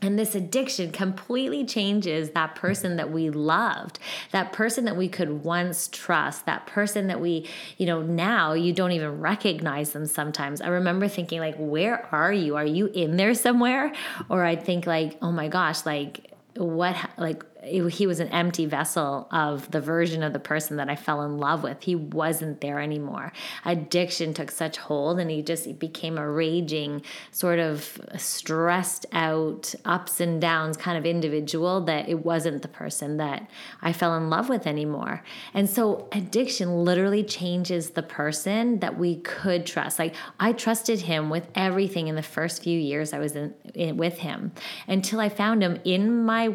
And 0.02 0.18
this 0.18 0.34
addiction 0.34 0.92
completely 0.92 1.66
changes 1.66 2.30
that 2.30 2.54
person 2.54 2.96
that 2.96 3.12
we 3.12 3.28
loved, 3.28 3.98
that 4.32 4.50
person 4.52 4.86
that 4.86 4.96
we 4.96 5.08
could 5.08 5.44
once 5.44 5.88
trust, 5.88 6.46
that 6.46 6.66
person 6.66 7.08
that 7.08 7.20
we, 7.20 7.46
you 7.76 7.84
know, 7.84 8.00
now 8.00 8.54
you 8.54 8.72
don't 8.72 8.92
even 8.92 9.20
recognize 9.20 9.92
them 9.92 10.06
sometimes. 10.06 10.62
I 10.62 10.68
remember 10.68 11.06
thinking, 11.06 11.40
like, 11.40 11.56
where 11.58 12.08
are 12.14 12.32
you? 12.32 12.56
Are 12.56 12.64
you 12.64 12.86
in 12.86 13.18
there 13.18 13.34
somewhere? 13.34 13.92
Or 14.30 14.42
I'd 14.44 14.64
think, 14.64 14.86
like, 14.86 15.18
oh 15.20 15.32
my 15.32 15.48
gosh, 15.48 15.84
like, 15.84 16.32
what 16.64 16.96
like 17.16 17.42
it, 17.62 17.86
he 17.92 18.06
was 18.06 18.20
an 18.20 18.28
empty 18.28 18.66
vessel 18.66 19.28
of 19.30 19.70
the 19.70 19.80
version 19.80 20.22
of 20.22 20.32
the 20.32 20.38
person 20.38 20.76
that 20.76 20.88
I 20.88 20.96
fell 20.96 21.22
in 21.22 21.38
love 21.38 21.62
with. 21.62 21.82
He 21.82 21.94
wasn't 21.94 22.60
there 22.60 22.80
anymore. 22.80 23.32
Addiction 23.64 24.34
took 24.34 24.50
such 24.50 24.78
hold, 24.78 25.18
and 25.18 25.30
he 25.30 25.42
just 25.42 25.78
became 25.78 26.16
a 26.16 26.28
raging, 26.28 27.02
sort 27.30 27.58
of 27.58 28.00
stressed 28.16 29.06
out, 29.12 29.74
ups 29.84 30.20
and 30.20 30.40
downs 30.40 30.76
kind 30.76 30.96
of 30.96 31.04
individual 31.04 31.82
that 31.82 32.08
it 32.08 32.24
wasn't 32.24 32.62
the 32.62 32.68
person 32.68 33.18
that 33.18 33.48
I 33.82 33.92
fell 33.92 34.16
in 34.16 34.30
love 34.30 34.48
with 34.48 34.66
anymore. 34.66 35.22
And 35.52 35.68
so, 35.68 36.08
addiction 36.12 36.84
literally 36.84 37.24
changes 37.24 37.90
the 37.90 38.02
person 38.02 38.78
that 38.80 38.98
we 38.98 39.16
could 39.16 39.66
trust. 39.66 39.98
Like, 39.98 40.14
I 40.38 40.52
trusted 40.52 41.00
him 41.00 41.30
with 41.30 41.48
everything 41.54 42.08
in 42.08 42.14
the 42.14 42.22
first 42.22 42.62
few 42.62 42.78
years 42.78 43.12
I 43.12 43.18
was 43.18 43.36
in, 43.36 43.54
in 43.74 43.96
with 43.96 44.18
him 44.18 44.52
until 44.88 45.20
I 45.20 45.28
found 45.28 45.62
him 45.62 45.80
in 45.84 46.24
my 46.24 46.54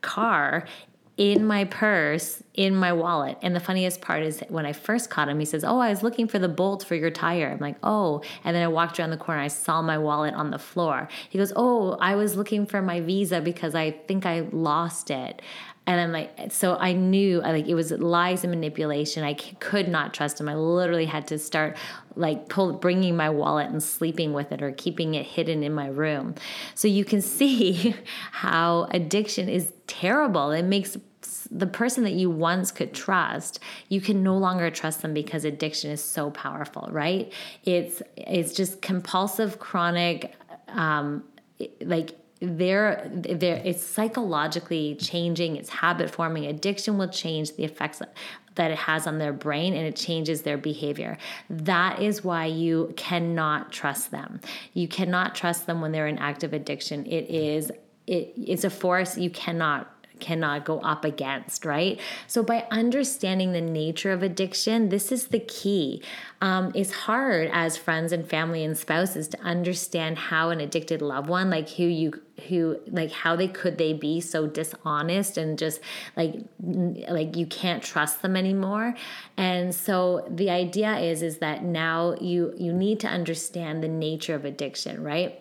car 0.00 0.66
in 1.18 1.44
my 1.44 1.64
purse, 1.64 2.44
in 2.54 2.76
my 2.76 2.92
wallet. 2.92 3.36
And 3.42 3.54
the 3.54 3.60
funniest 3.60 4.00
part 4.00 4.22
is 4.22 4.40
when 4.48 4.64
I 4.64 4.72
first 4.72 5.10
caught 5.10 5.28
him, 5.28 5.40
he 5.40 5.44
says, 5.44 5.64
Oh, 5.64 5.80
I 5.80 5.90
was 5.90 6.04
looking 6.04 6.28
for 6.28 6.38
the 6.38 6.48
bolt 6.48 6.84
for 6.84 6.94
your 6.94 7.10
tire. 7.10 7.50
I'm 7.50 7.58
like, 7.58 7.76
Oh. 7.82 8.22
And 8.44 8.54
then 8.54 8.62
I 8.62 8.68
walked 8.68 9.00
around 9.00 9.10
the 9.10 9.16
corner, 9.16 9.40
I 9.40 9.48
saw 9.48 9.82
my 9.82 9.98
wallet 9.98 10.34
on 10.34 10.52
the 10.52 10.60
floor. 10.60 11.08
He 11.28 11.36
goes, 11.36 11.52
Oh, 11.56 11.98
I 12.00 12.14
was 12.14 12.36
looking 12.36 12.66
for 12.66 12.80
my 12.80 13.00
visa 13.00 13.40
because 13.40 13.74
I 13.74 13.90
think 13.90 14.26
I 14.26 14.46
lost 14.52 15.10
it. 15.10 15.42
And 15.88 16.02
I'm 16.02 16.12
like, 16.12 16.52
so 16.52 16.76
I 16.76 16.92
knew 16.92 17.40
like 17.40 17.66
it 17.66 17.74
was 17.74 17.92
lies 17.92 18.44
and 18.44 18.50
manipulation. 18.50 19.24
I 19.24 19.32
could 19.32 19.88
not 19.88 20.12
trust 20.12 20.38
him. 20.38 20.46
I 20.46 20.54
literally 20.54 21.06
had 21.06 21.26
to 21.28 21.38
start 21.38 21.78
like 22.14 22.50
pull, 22.50 22.74
bringing 22.74 23.16
my 23.16 23.30
wallet 23.30 23.70
and 23.70 23.82
sleeping 23.82 24.34
with 24.34 24.52
it 24.52 24.62
or 24.62 24.70
keeping 24.70 25.14
it 25.14 25.24
hidden 25.24 25.62
in 25.62 25.72
my 25.72 25.86
room. 25.86 26.34
So 26.74 26.88
you 26.88 27.06
can 27.06 27.22
see 27.38 27.94
how 28.32 28.86
addiction 28.90 29.48
is 29.48 29.72
terrible. 29.86 30.50
It 30.50 30.64
makes 30.64 30.98
the 31.50 31.66
person 31.66 32.04
that 32.04 32.12
you 32.12 32.28
once 32.28 32.70
could 32.70 32.92
trust, 32.92 33.58
you 33.88 34.02
can 34.02 34.22
no 34.22 34.36
longer 34.36 34.70
trust 34.70 35.00
them 35.00 35.14
because 35.14 35.46
addiction 35.46 35.90
is 35.90 36.04
so 36.04 36.30
powerful, 36.30 36.86
right? 36.92 37.32
It's 37.64 38.02
it's 38.14 38.52
just 38.52 38.82
compulsive, 38.82 39.58
chronic, 39.58 40.34
um, 40.68 41.24
like 41.80 42.17
they're, 42.40 43.10
they're 43.12 43.60
it's 43.64 43.82
psychologically 43.82 44.94
changing 44.94 45.56
it's 45.56 45.68
habit 45.68 46.08
forming 46.10 46.46
addiction 46.46 46.96
will 46.96 47.08
change 47.08 47.56
the 47.56 47.64
effects 47.64 48.00
that 48.58 48.70
it 48.70 48.76
has 48.76 49.06
on 49.06 49.18
their 49.18 49.32
brain 49.32 49.72
and 49.72 49.86
it 49.86 49.96
changes 49.96 50.42
their 50.42 50.58
behavior. 50.58 51.16
That 51.48 52.02
is 52.02 52.22
why 52.22 52.46
you 52.46 52.92
cannot 52.96 53.72
trust 53.72 54.10
them. 54.10 54.40
You 54.74 54.88
cannot 54.88 55.34
trust 55.34 55.66
them 55.66 55.80
when 55.80 55.92
they're 55.92 56.08
in 56.08 56.18
active 56.18 56.52
addiction. 56.52 57.06
It 57.06 57.30
is 57.30 57.70
it, 58.06 58.32
it's 58.36 58.64
a 58.64 58.70
force 58.70 59.16
you 59.16 59.30
cannot 59.30 59.97
cannot 60.20 60.64
go 60.64 60.80
up 60.80 61.04
against, 61.04 61.64
right? 61.64 62.00
So, 62.26 62.42
by 62.42 62.66
understanding 62.70 63.52
the 63.52 63.60
nature 63.60 64.12
of 64.12 64.22
addiction, 64.22 64.88
this 64.88 65.10
is 65.12 65.28
the 65.28 65.40
key. 65.40 66.02
Um, 66.40 66.70
it's 66.74 66.92
hard 66.92 67.50
as 67.52 67.76
friends 67.76 68.12
and 68.12 68.28
family 68.28 68.64
and 68.64 68.78
spouses 68.78 69.28
to 69.28 69.40
understand 69.40 70.18
how 70.18 70.50
an 70.50 70.60
addicted 70.60 71.02
loved 71.02 71.28
one, 71.28 71.50
like 71.50 71.68
who 71.70 71.84
you, 71.84 72.20
who, 72.48 72.78
like 72.86 73.10
how 73.10 73.34
they 73.34 73.48
could 73.48 73.78
they 73.78 73.92
be 73.92 74.20
so 74.20 74.46
dishonest 74.46 75.36
and 75.36 75.58
just 75.58 75.80
like, 76.16 76.36
like 76.60 77.36
you 77.36 77.46
can't 77.46 77.82
trust 77.82 78.22
them 78.22 78.36
anymore. 78.36 78.94
And 79.36 79.74
so 79.74 80.26
the 80.30 80.50
idea 80.50 80.98
is, 80.98 81.22
is 81.22 81.38
that 81.38 81.64
now 81.64 82.14
you 82.20 82.54
you 82.56 82.72
need 82.72 83.00
to 83.00 83.08
understand 83.08 83.82
the 83.82 83.88
nature 83.88 84.34
of 84.34 84.44
addiction, 84.44 85.02
right? 85.02 85.40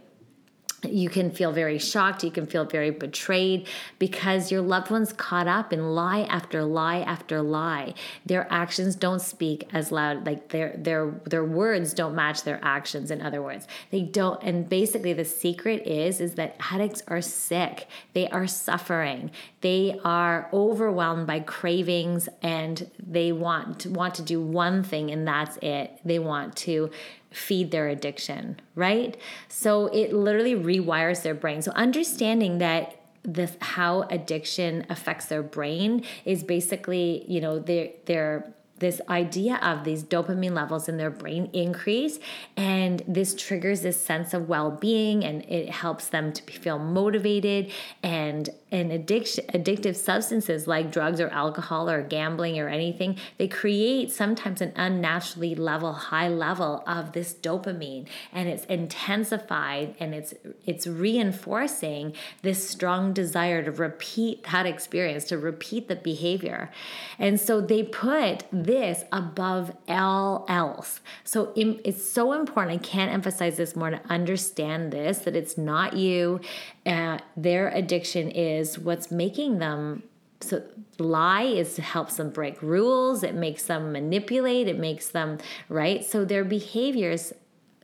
You 0.83 1.09
can 1.09 1.31
feel 1.31 1.51
very 1.51 1.79
shocked 1.79 2.23
you 2.23 2.29
can 2.29 2.45
feel 2.45 2.63
very 2.63 2.91
betrayed 2.91 3.67
because 3.97 4.51
your 4.51 4.61
loved 4.61 4.91
ones 4.91 5.11
caught 5.11 5.47
up 5.47 5.73
in 5.73 5.95
lie 5.95 6.21
after 6.21 6.63
lie 6.63 6.99
after 6.99 7.41
lie. 7.41 7.93
Their 8.25 8.47
actions 8.51 8.95
don't 8.95 9.21
speak 9.21 9.67
as 9.73 9.91
loud 9.91 10.25
like 10.25 10.49
their 10.49 10.75
their 10.77 11.11
their 11.25 11.43
words 11.43 11.93
don't 11.93 12.13
match 12.13 12.43
their 12.43 12.59
actions 12.61 13.09
in 13.09 13.21
other 13.21 13.41
words. 13.41 13.67
They 13.89 14.03
don't 14.03 14.41
and 14.43 14.69
basically 14.69 15.13
the 15.13 15.25
secret 15.25 15.87
is 15.87 16.21
is 16.21 16.35
that 16.35 16.55
addicts 16.71 17.01
are 17.07 17.21
sick. 17.21 17.87
They 18.13 18.27
are 18.29 18.45
suffering. 18.45 19.31
They 19.61 19.99
are 20.03 20.47
overwhelmed 20.53 21.25
by 21.25 21.39
cravings 21.39 22.29
and 22.43 22.89
they 22.99 23.31
want 23.31 23.79
to 23.79 23.89
want 23.89 24.13
to 24.15 24.21
do 24.21 24.39
one 24.39 24.83
thing 24.83 25.09
and 25.09 25.27
that's 25.27 25.57
it. 25.63 25.99
They 26.05 26.19
want 26.19 26.55
to 26.57 26.91
feed 27.31 27.71
their 27.71 27.87
addiction, 27.87 28.59
right? 28.75 29.17
So 29.49 29.87
it 29.87 30.13
literally 30.13 30.55
rewires 30.55 31.23
their 31.23 31.35
brain. 31.35 31.61
So 31.61 31.71
understanding 31.71 32.57
that 32.59 33.01
this 33.23 33.57
how 33.59 34.03
addiction 34.03 34.85
affects 34.89 35.25
their 35.25 35.43
brain 35.43 36.05
is 36.23 36.43
basically, 36.43 37.25
you 37.27 37.41
know, 37.41 37.59
they're 37.59 37.89
they're 38.05 38.53
this 38.79 39.01
idea 39.09 39.55
of 39.61 39.83
these 39.83 40.03
dopamine 40.03 40.53
levels 40.53 40.87
in 40.87 40.97
their 40.97 41.09
brain 41.09 41.49
increase 41.53 42.19
and 42.55 43.03
this 43.07 43.35
triggers 43.35 43.81
this 43.81 43.99
sense 43.99 44.33
of 44.33 44.47
well-being 44.49 45.23
and 45.23 45.43
it 45.45 45.69
helps 45.69 46.07
them 46.07 46.31
to 46.31 46.43
feel 46.43 46.79
motivated 46.79 47.71
and 48.03 48.49
and 48.69 48.91
addiction 48.91 49.45
addictive 49.47 49.95
substances 49.95 50.67
like 50.67 50.91
drugs 50.91 51.21
or 51.21 51.29
alcohol 51.29 51.89
or 51.89 52.01
gambling 52.01 52.59
or 52.59 52.67
anything 52.67 53.17
they 53.37 53.47
create 53.47 54.11
sometimes 54.11 54.61
an 54.61 54.73
unnaturally 54.75 55.55
level 55.55 55.93
high 55.93 56.27
level 56.27 56.83
of 56.85 57.13
this 57.13 57.33
dopamine 57.33 58.05
and 58.33 58.49
it's 58.49 58.65
intensified 58.65 59.95
and 59.99 60.13
it's 60.13 60.33
it's 60.65 60.85
reinforcing 60.85 62.13
this 62.41 62.67
strong 62.67 63.13
desire 63.13 63.63
to 63.63 63.71
repeat 63.71 64.43
that 64.51 64.65
experience 64.65 65.25
to 65.25 65.37
repeat 65.37 65.87
the 65.87 65.95
behavior. 65.95 66.69
And 67.17 67.39
so 67.39 67.61
they 67.61 67.83
put 67.83 68.45
this 68.67 69.03
above 69.11 69.75
all 69.87 70.45
else. 70.47 70.99
So 71.23 71.53
it's 71.55 72.07
so 72.07 72.33
important 72.33 72.79
i 72.79 72.83
can't 72.83 73.11
emphasize 73.11 73.57
this 73.57 73.75
more 73.75 73.89
to 73.89 74.01
understand 74.09 74.91
this 74.91 75.19
that 75.19 75.35
it's 75.35 75.57
not 75.57 75.93
you. 75.95 76.41
Uh, 76.85 77.17
their 77.35 77.69
addiction 77.69 78.29
is 78.29 78.77
what's 78.77 79.09
making 79.09 79.59
them 79.59 80.03
so 80.41 80.61
lie 80.99 81.43
is 81.43 81.77
helps 81.77 82.17
them 82.17 82.29
break 82.29 82.61
rules 82.61 83.23
it 83.23 83.33
makes 83.33 83.63
them 83.63 83.91
manipulate 83.91 84.67
it 84.67 84.77
makes 84.77 85.09
them 85.09 85.39
right? 85.69 86.03
So 86.05 86.25
their 86.25 86.43
behaviors 86.43 87.33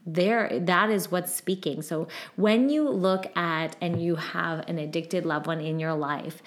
there 0.05 0.59
that 0.59 0.89
is 0.89 1.09
what's 1.09 1.33
speaking. 1.33 1.81
So 1.81 2.07
when 2.35 2.69
you 2.69 2.89
look 2.89 3.35
at 3.37 3.77
and 3.79 4.01
you 4.01 4.15
have 4.15 4.67
an 4.67 4.77
addicted 4.77 5.25
loved 5.25 5.47
one 5.47 5.61
in 5.61 5.79
your 5.79 5.93
life 5.93 6.43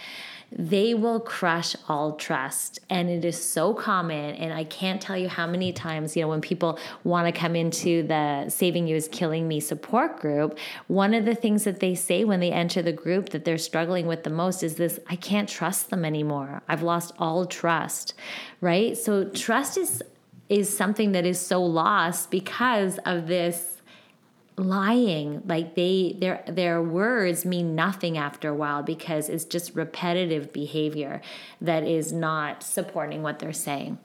they 0.53 0.95
will 0.95 1.21
crush 1.21 1.75
all 1.89 2.13
trust. 2.13 2.79
And 2.89 3.11
it 3.11 3.25
is 3.25 3.43
so 3.43 3.75
common. 3.75 4.35
And 4.37 4.53
I 4.53 4.65
can't 4.65 5.01
tell 5.01 5.17
you 5.17 5.29
how 5.29 5.47
many 5.47 5.73
times, 5.73 6.17
you 6.17 6.23
know, 6.23 6.29
when 6.29 6.41
people 6.41 6.79
want 7.05 7.27
to 7.27 7.39
come 7.39 7.57
into 7.57 8.03
the 8.05 8.49
Saving 8.49 8.87
You 8.87 8.97
is 8.97 9.09
Killing 9.09 9.49
Me 9.49 9.61
support 9.61 10.21
group, 10.21 10.59
one 10.87 11.15
of 11.15 11.25
the 11.25 11.35
things 11.35 11.65
that 11.65 11.81
they 11.81 11.95
say 11.95 12.25
when 12.25 12.41
they 12.41 12.53
enter 12.53 12.81
the 12.81 12.93
group 12.93 13.31
that 13.31 13.45
they're 13.45 13.59
struggling 13.59 14.07
with 14.07 14.25
the 14.25 14.31
most 14.31 14.63
is 14.63 14.77
this 14.77 15.01
I 15.09 15.17
can't 15.17 15.49
trust 15.49 15.91
them 15.91 16.05
anymore. 16.05 16.63
I've 16.69 16.83
lost 16.83 17.13
all 17.19 17.47
trust, 17.47 18.15
right? 18.61 18.97
So 18.97 19.25
trust 19.25 19.77
is 19.77 20.03
is 20.49 20.75
something 20.75 21.11
that 21.11 21.27
is 21.27 21.41
so 21.41 21.61
lost 21.61 22.31
because 22.31 22.99
of 23.05 23.27
this 23.27 23.76
lying 24.59 25.43
like 25.47 25.75
they 25.75 26.17
their 26.19 26.43
their 26.49 26.81
words 26.81 27.45
mean 27.45 27.75
nothing 27.75 28.17
after 28.17 28.49
a 28.49 28.55
while 28.55 28.83
because 28.83 29.29
it's 29.29 29.45
just 29.45 29.75
repetitive 29.75 30.53
behavior 30.53 31.21
that 31.61 31.85
is 31.85 32.13
not 32.13 32.63
supporting 32.63 33.23
what 33.23 33.39
they're 33.39 33.53
saying. 33.53 33.99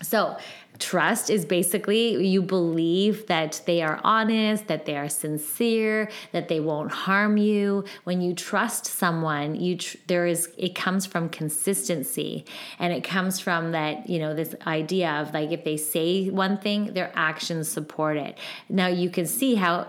So 0.00 0.36
Trust 0.78 1.28
is 1.28 1.44
basically 1.44 2.24
you 2.26 2.40
believe 2.40 3.26
that 3.26 3.60
they 3.66 3.82
are 3.82 4.00
honest, 4.02 4.68
that 4.68 4.86
they 4.86 4.96
are 4.96 5.08
sincere, 5.08 6.10
that 6.32 6.48
they 6.48 6.60
won't 6.60 6.90
harm 6.90 7.36
you. 7.36 7.84
When 8.04 8.22
you 8.22 8.34
trust 8.34 8.86
someone, 8.86 9.54
you 9.54 9.76
tr- 9.76 9.98
there 10.06 10.26
is 10.26 10.48
it 10.56 10.74
comes 10.74 11.04
from 11.04 11.28
consistency 11.28 12.46
and 12.78 12.92
it 12.92 13.04
comes 13.04 13.38
from 13.38 13.72
that, 13.72 14.08
you 14.08 14.18
know, 14.18 14.34
this 14.34 14.54
idea 14.66 15.10
of 15.10 15.34
like 15.34 15.52
if 15.52 15.62
they 15.62 15.76
say 15.76 16.30
one 16.30 16.56
thing, 16.56 16.94
their 16.94 17.12
actions 17.14 17.68
support 17.68 18.16
it. 18.16 18.38
Now 18.70 18.86
you 18.86 19.10
can 19.10 19.26
see 19.26 19.56
how 19.56 19.88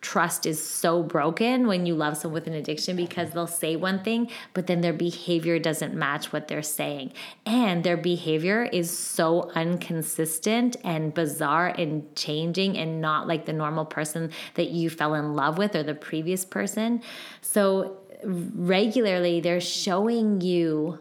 trust 0.00 0.46
is 0.46 0.64
so 0.66 1.02
broken 1.02 1.66
when 1.66 1.84
you 1.84 1.94
love 1.94 2.16
someone 2.16 2.34
with 2.34 2.46
an 2.46 2.54
addiction 2.54 2.96
because 2.96 3.30
they'll 3.32 3.46
say 3.46 3.76
one 3.76 4.02
thing, 4.02 4.30
but 4.54 4.68
then 4.68 4.80
their 4.80 4.94
behavior 4.94 5.58
doesn't 5.58 5.94
match 5.94 6.32
what 6.32 6.48
they're 6.48 6.62
saying. 6.62 7.12
And 7.44 7.84
their 7.84 7.98
behavior 7.98 8.64
is 8.64 8.96
so 8.96 9.50
inconsistent 9.50 10.13
consistent 10.14 10.76
and 10.84 11.12
bizarre 11.12 11.68
and 11.68 12.14
changing 12.14 12.78
and 12.78 13.00
not 13.00 13.26
like 13.26 13.46
the 13.46 13.52
normal 13.52 13.84
person 13.84 14.30
that 14.54 14.70
you 14.70 14.88
fell 14.88 15.14
in 15.14 15.34
love 15.34 15.58
with 15.58 15.74
or 15.74 15.82
the 15.82 15.94
previous 15.94 16.44
person. 16.44 17.02
So 17.40 17.98
regularly 18.24 19.40
they're 19.40 19.60
showing 19.60 20.40
you 20.40 21.00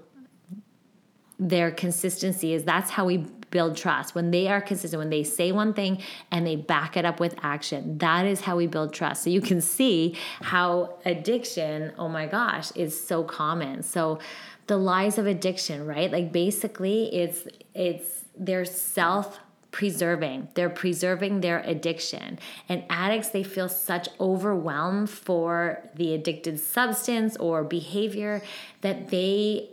their 1.40 1.72
consistency 1.72 2.54
is 2.54 2.64
that's 2.64 2.90
how 2.90 3.06
we 3.06 3.18
build 3.52 3.78
trust. 3.78 4.16
When 4.16 4.32
they 4.32 4.48
are 4.48 4.62
consistent, 4.62 5.00
when 5.00 5.12
they 5.12 5.24
say 5.24 5.52
one 5.52 5.76
thing 5.76 6.02
and 6.32 6.48
they 6.48 6.56
back 6.56 6.98
it 6.98 7.06
up 7.06 7.20
with 7.20 7.36
action, 7.44 8.00
that 8.00 8.26
is 8.26 8.42
how 8.42 8.56
we 8.56 8.66
build 8.66 8.94
trust. 8.94 9.24
So 9.24 9.30
you 9.30 9.42
can 9.42 9.62
see 9.62 10.18
how 10.42 10.96
addiction, 11.06 11.94
oh 12.00 12.08
my 12.08 12.26
gosh, 12.26 12.72
is 12.76 13.00
so 13.00 13.24
common. 13.24 13.84
So 13.84 14.18
the 14.66 14.78
lies 14.78 15.20
of 15.20 15.28
addiction, 15.28 15.86
right? 15.86 16.12
Like 16.12 16.32
basically 16.32 17.14
it's 17.14 17.48
it's 17.76 18.23
their 18.38 18.66
self 18.66 19.40
preserving. 19.74 20.48
They're 20.54 20.70
preserving 20.70 21.42
their 21.42 21.60
addiction. 21.66 22.40
And 22.70 22.84
addicts, 22.90 23.30
they 23.30 23.44
feel 23.44 23.68
such 23.68 24.08
overwhelm 24.20 25.08
for 25.08 25.90
the 25.96 26.14
addicted 26.14 26.60
substance 26.60 27.36
or 27.38 27.64
behavior 27.64 28.42
that 28.82 29.10
they 29.10 29.70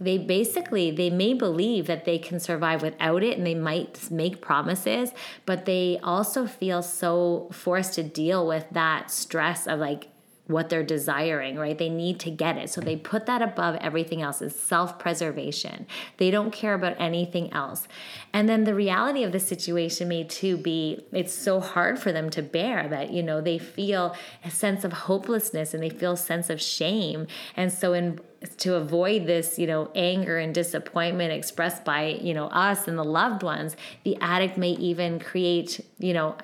they 0.00 0.18
basically 0.18 0.90
they 0.90 1.08
may 1.08 1.32
believe 1.32 1.86
that 1.86 2.04
they 2.04 2.18
can 2.18 2.40
survive 2.40 2.82
without 2.82 3.22
it 3.22 3.38
and 3.38 3.46
they 3.46 3.54
might 3.54 4.10
make 4.10 4.40
promises 4.40 5.12
but 5.46 5.66
they 5.66 6.00
also 6.02 6.46
feel 6.46 6.82
so 6.82 7.48
forced 7.52 7.94
to 7.94 8.02
deal 8.02 8.44
with 8.44 8.66
that 8.72 9.08
stress 9.08 9.68
of 9.68 9.78
like 9.78 10.08
what 10.46 10.68
they're 10.68 10.82
desiring, 10.82 11.56
right? 11.56 11.78
They 11.78 11.88
need 11.88 12.20
to 12.20 12.30
get 12.30 12.58
it. 12.58 12.68
So 12.68 12.82
they 12.82 12.96
put 12.96 13.24
that 13.26 13.40
above 13.40 13.76
everything 13.76 14.20
else 14.20 14.42
is 14.42 14.54
self-preservation. 14.54 15.86
They 16.18 16.30
don't 16.30 16.52
care 16.52 16.74
about 16.74 16.96
anything 16.98 17.50
else. 17.52 17.88
And 18.32 18.46
then 18.46 18.64
the 18.64 18.74
reality 18.74 19.22
of 19.22 19.32
the 19.32 19.40
situation 19.40 20.08
may 20.08 20.24
too 20.24 20.58
be 20.58 21.04
it's 21.12 21.32
so 21.32 21.60
hard 21.60 21.98
for 21.98 22.12
them 22.12 22.28
to 22.30 22.42
bear 22.42 22.88
that, 22.88 23.10
you 23.10 23.22
know, 23.22 23.40
they 23.40 23.58
feel 23.58 24.14
a 24.44 24.50
sense 24.50 24.84
of 24.84 24.92
hopelessness 24.92 25.72
and 25.72 25.82
they 25.82 25.88
feel 25.88 26.12
a 26.12 26.16
sense 26.16 26.50
of 26.50 26.60
shame. 26.60 27.26
And 27.56 27.72
so 27.72 27.94
in 27.94 28.20
to 28.58 28.74
avoid 28.74 29.26
this, 29.26 29.58
you 29.58 29.66
know, 29.66 29.90
anger 29.94 30.38
and 30.38 30.54
disappointment 30.54 31.32
expressed 31.32 31.82
by, 31.82 32.18
you 32.20 32.34
know, 32.34 32.48
us 32.48 32.86
and 32.86 32.98
the 32.98 33.04
loved 33.04 33.42
ones, 33.42 33.74
the 34.02 34.18
addict 34.20 34.58
may 34.58 34.72
even 34.72 35.18
create, 35.18 35.80
you 35.98 36.12
know, 36.12 36.36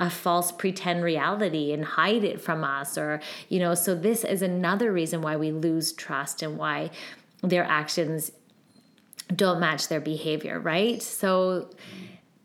a 0.00 0.10
false 0.10 0.50
pretend 0.50 1.04
reality 1.04 1.72
and 1.72 1.84
hide 1.84 2.24
it 2.24 2.40
from 2.40 2.64
us 2.64 2.98
or 2.98 3.20
you 3.48 3.60
know 3.60 3.74
so 3.74 3.94
this 3.94 4.24
is 4.24 4.42
another 4.42 4.90
reason 4.90 5.20
why 5.20 5.36
we 5.36 5.52
lose 5.52 5.92
trust 5.92 6.42
and 6.42 6.56
why 6.56 6.90
their 7.42 7.64
actions 7.64 8.32
don't 9.34 9.60
match 9.60 9.88
their 9.88 10.00
behavior 10.00 10.58
right? 10.58 11.02
So 11.02 11.70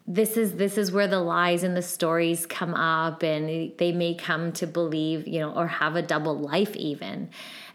this 0.07 0.37
is 0.37 0.55
this 0.57 0.77
is 0.77 0.91
where 0.91 1.07
the 1.07 1.19
lies 1.19 1.63
and 1.63 1.75
the 1.75 1.81
stories 1.81 2.45
come 2.45 2.75
up 2.75 3.23
and 3.23 3.71
they 3.77 3.91
may 3.91 4.13
come 4.13 4.51
to 4.51 4.67
believe 4.67 5.27
you 5.27 5.39
know 5.39 5.51
or 5.51 5.65
have 5.65 5.95
a 5.95 6.01
double 6.01 6.37
life 6.37 6.75
even 6.75 7.29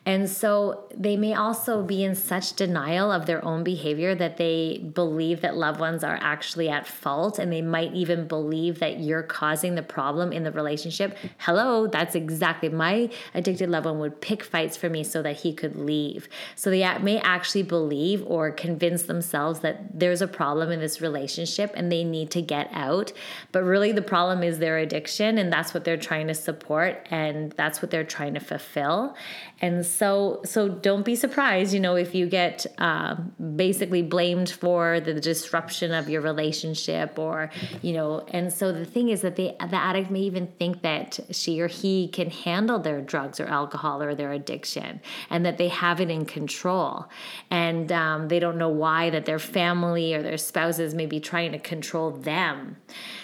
and 0.07 0.31
so 0.31 0.85
they 0.97 1.17
may 1.17 1.35
also 1.35 1.83
be 1.83 2.03
in 2.03 2.15
such 2.15 2.55
denial 2.55 3.13
of 3.13 3.27
their 3.27 3.45
own 3.45 3.63
behavior 3.63 4.15
that 4.15 4.39
they 4.39 4.79
believe 4.79 5.43
that 5.43 5.57
loved 5.57 5.79
ones 5.79 6.03
are 6.03 6.19
actually 6.23 6.71
at 6.71 6.87
fault 6.87 7.39
and 7.39 7.53
they 7.53 7.61
might 7.61 7.93
even 7.93 8.27
believe 8.27 8.79
that 8.79 9.01
you're 9.01 9.23
causing 9.23 9.75
the 9.75 9.83
problem 9.83 10.33
in 10.33 10.43
the 10.43 10.53
relationship. 10.53 11.19
Hello, 11.37 11.87
that's 11.87 12.15
exactly 12.15 12.71
my 12.71 13.11
addicted 13.35 13.69
loved 13.69 13.85
one 13.85 13.99
would 13.99 14.23
pick 14.23 14.43
fights 14.43 14.75
for 14.75 14.89
me 14.89 15.05
so 15.05 15.21
that 15.21 15.37
he 15.37 15.53
could 15.53 15.77
leave. 15.77 16.29
So 16.57 16.71
they 16.71 16.99
may 16.99 17.19
actually 17.21 17.65
believe 17.65 18.25
or 18.27 18.51
convince 18.51 19.03
themselves 19.03 19.61
that 19.61 19.99
there's 19.99 20.23
a 20.23 20.29
problem 20.29 20.71
in 20.71 20.81
this 20.81 21.03
relationship 21.03 21.73
and 21.77 21.93
they 21.93 22.05
need 22.05 22.31
to 22.31 22.41
get 22.41 22.71
out. 22.73 23.13
But 23.53 23.65
really, 23.65 23.93
the 23.93 24.03
problem 24.03 24.43
is 24.43 24.59
their 24.59 24.79
addiction, 24.79 25.37
and 25.37 25.53
that's 25.53 25.75
what 25.75 25.85
they're 25.85 25.97
trying 25.97 26.29
to 26.29 26.35
support 26.35 27.07
and 27.11 27.53
that's 27.53 27.83
what 27.83 27.91
they're 27.91 28.03
trying 28.03 28.35
to 28.35 28.41
fulfill. 28.41 29.15
And 29.61 29.85
so 29.85 30.41
so 30.45 30.69
don't 30.69 31.05
be 31.05 31.15
surprised 31.15 31.75
you 31.75 31.81
know 31.81 31.97
if 31.97 32.15
you 32.15 32.27
get 32.27 32.67
uh, 32.79 33.15
basically 33.57 34.03
blamed 34.03 34.51
for 34.51 35.01
the 35.01 35.15
disruption 35.21 35.93
of 35.93 36.09
your 36.09 36.23
relationship 36.23 37.19
or 37.19 37.51
you 37.83 37.93
know 37.93 38.25
and 38.29 38.53
so 38.53 38.73
the 38.73 38.85
thing 38.85 39.09
is 39.11 39.21
that 39.21 39.37
they 39.37 39.57
the 39.59 39.77
addict 39.77 40.11
may 40.11 40.21
even 40.21 40.47
think 40.59 40.83
that 40.83 41.19
she 41.31 41.61
or 41.61 41.69
he 41.69 42.09
can 42.09 42.31
handle 42.31 42.79
their 42.79 43.01
drugs 43.01 43.41
or 43.41 43.47
alcohol 43.47 44.03
or 44.03 44.15
their 44.15 44.33
addiction 44.33 45.01
and 45.29 45.45
that 45.45 45.59
they 45.59 45.69
have 45.69 46.01
it 46.01 46.11
in 46.11 46.25
control. 46.25 47.07
And 47.51 47.91
um, 47.93 48.29
they 48.29 48.39
don't 48.39 48.59
know 48.59 48.69
why 48.69 49.11
that 49.11 49.25
their 49.25 49.39
family 49.39 50.15
or 50.15 50.23
their 50.23 50.39
spouses 50.39 50.95
may 50.95 51.07
be 51.07 51.21
trying 51.21 51.53
to 51.53 51.59
control 51.59 52.11
them. 52.11 52.77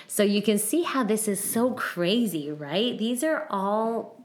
So 0.07 0.23
you 0.23 0.43
can 0.43 0.59
see 0.59 0.83
how 0.83 1.05
this 1.05 1.29
is 1.29 1.43
so 1.43 1.73
crazy 1.73 2.51
right? 2.51 2.97
These 2.99 3.23
are 3.25 3.47
all 3.51 4.16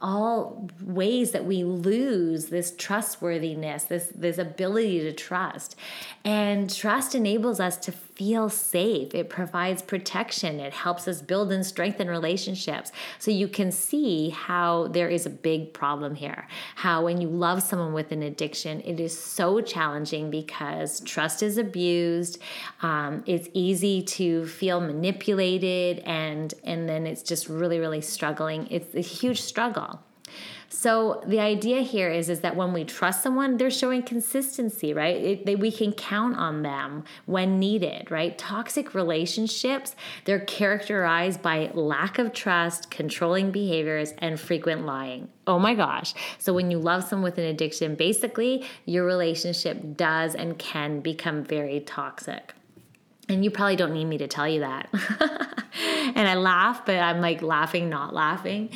all 0.00 0.68
ways 0.80 1.32
that 1.32 1.44
we 1.44 1.64
lose 1.64 2.46
this 2.46 2.74
trustworthiness 2.76 3.84
this 3.84 4.12
this 4.14 4.38
ability 4.38 5.00
to 5.00 5.12
trust. 5.12 5.76
And 6.24 6.72
trust 6.72 7.14
enables 7.14 7.60
us 7.60 7.76
to 7.78 7.92
feel 8.16 8.48
safe. 8.48 9.14
It 9.14 9.28
provides 9.28 9.82
protection. 9.82 10.58
It 10.58 10.72
helps 10.72 11.06
us 11.06 11.20
build 11.20 11.52
and 11.52 11.64
strengthen 11.64 12.08
relationships. 12.08 12.90
So 13.18 13.30
you 13.30 13.46
can 13.46 13.70
see 13.70 14.30
how 14.30 14.88
there 14.88 15.10
is 15.10 15.26
a 15.26 15.30
big 15.30 15.74
problem 15.74 16.14
here. 16.14 16.48
How 16.76 17.04
when 17.04 17.20
you 17.20 17.28
love 17.28 17.62
someone 17.62 17.92
with 17.92 18.12
an 18.12 18.22
addiction 18.22 18.80
it 18.80 18.98
is 19.00 19.16
so 19.18 19.60
challenging 19.60 20.30
because 20.30 21.00
trust 21.00 21.42
is 21.42 21.58
abused. 21.58 22.38
Um, 22.80 23.22
it's 23.26 23.48
easy 23.52 24.02
to 24.02 24.46
feel 24.46 24.80
manipulated 24.80 25.98
and 26.00 26.54
and 26.64 26.88
then 26.88 27.06
it's 27.06 27.22
just 27.22 27.48
really 27.48 27.78
really 27.78 28.00
struggling. 28.00 28.66
It's 28.70 28.94
a 28.94 29.00
huge 29.00 29.42
struggle 29.42 30.00
so 30.68 31.22
the 31.26 31.40
idea 31.40 31.80
here 31.80 32.10
is 32.10 32.28
is 32.28 32.40
that 32.40 32.56
when 32.56 32.72
we 32.72 32.84
trust 32.84 33.22
someone, 33.22 33.56
they're 33.56 33.70
showing 33.70 34.02
consistency, 34.02 34.92
right? 34.92 35.16
It, 35.16 35.46
they, 35.46 35.54
we 35.54 35.70
can 35.70 35.92
count 35.92 36.36
on 36.36 36.62
them 36.62 37.04
when 37.26 37.58
needed, 37.58 38.10
right? 38.10 38.36
Toxic 38.36 38.94
relationships, 38.94 39.94
they're 40.24 40.40
characterized 40.40 41.40
by 41.40 41.70
lack 41.74 42.18
of 42.18 42.32
trust, 42.32 42.90
controlling 42.90 43.52
behaviors, 43.52 44.12
and 44.18 44.38
frequent 44.38 44.84
lying. 44.84 45.28
Oh 45.46 45.58
my 45.58 45.74
gosh. 45.74 46.14
So 46.38 46.52
when 46.52 46.70
you 46.70 46.78
love 46.78 47.04
someone 47.04 47.30
with 47.30 47.38
an 47.38 47.44
addiction, 47.44 47.94
basically 47.94 48.66
your 48.84 49.06
relationship 49.06 49.96
does 49.96 50.34
and 50.34 50.58
can 50.58 51.00
become 51.00 51.44
very 51.44 51.80
toxic. 51.80 52.54
And 53.28 53.44
you 53.44 53.50
probably 53.50 53.76
don't 53.76 53.92
need 53.92 54.04
me 54.04 54.18
to 54.18 54.28
tell 54.28 54.48
you 54.48 54.60
that. 54.60 54.88
and 56.14 56.28
I 56.28 56.34
laugh, 56.34 56.84
but 56.84 56.96
I'm 56.96 57.20
like 57.20 57.42
laughing, 57.42 57.88
not 57.88 58.14
laughing 58.14 58.70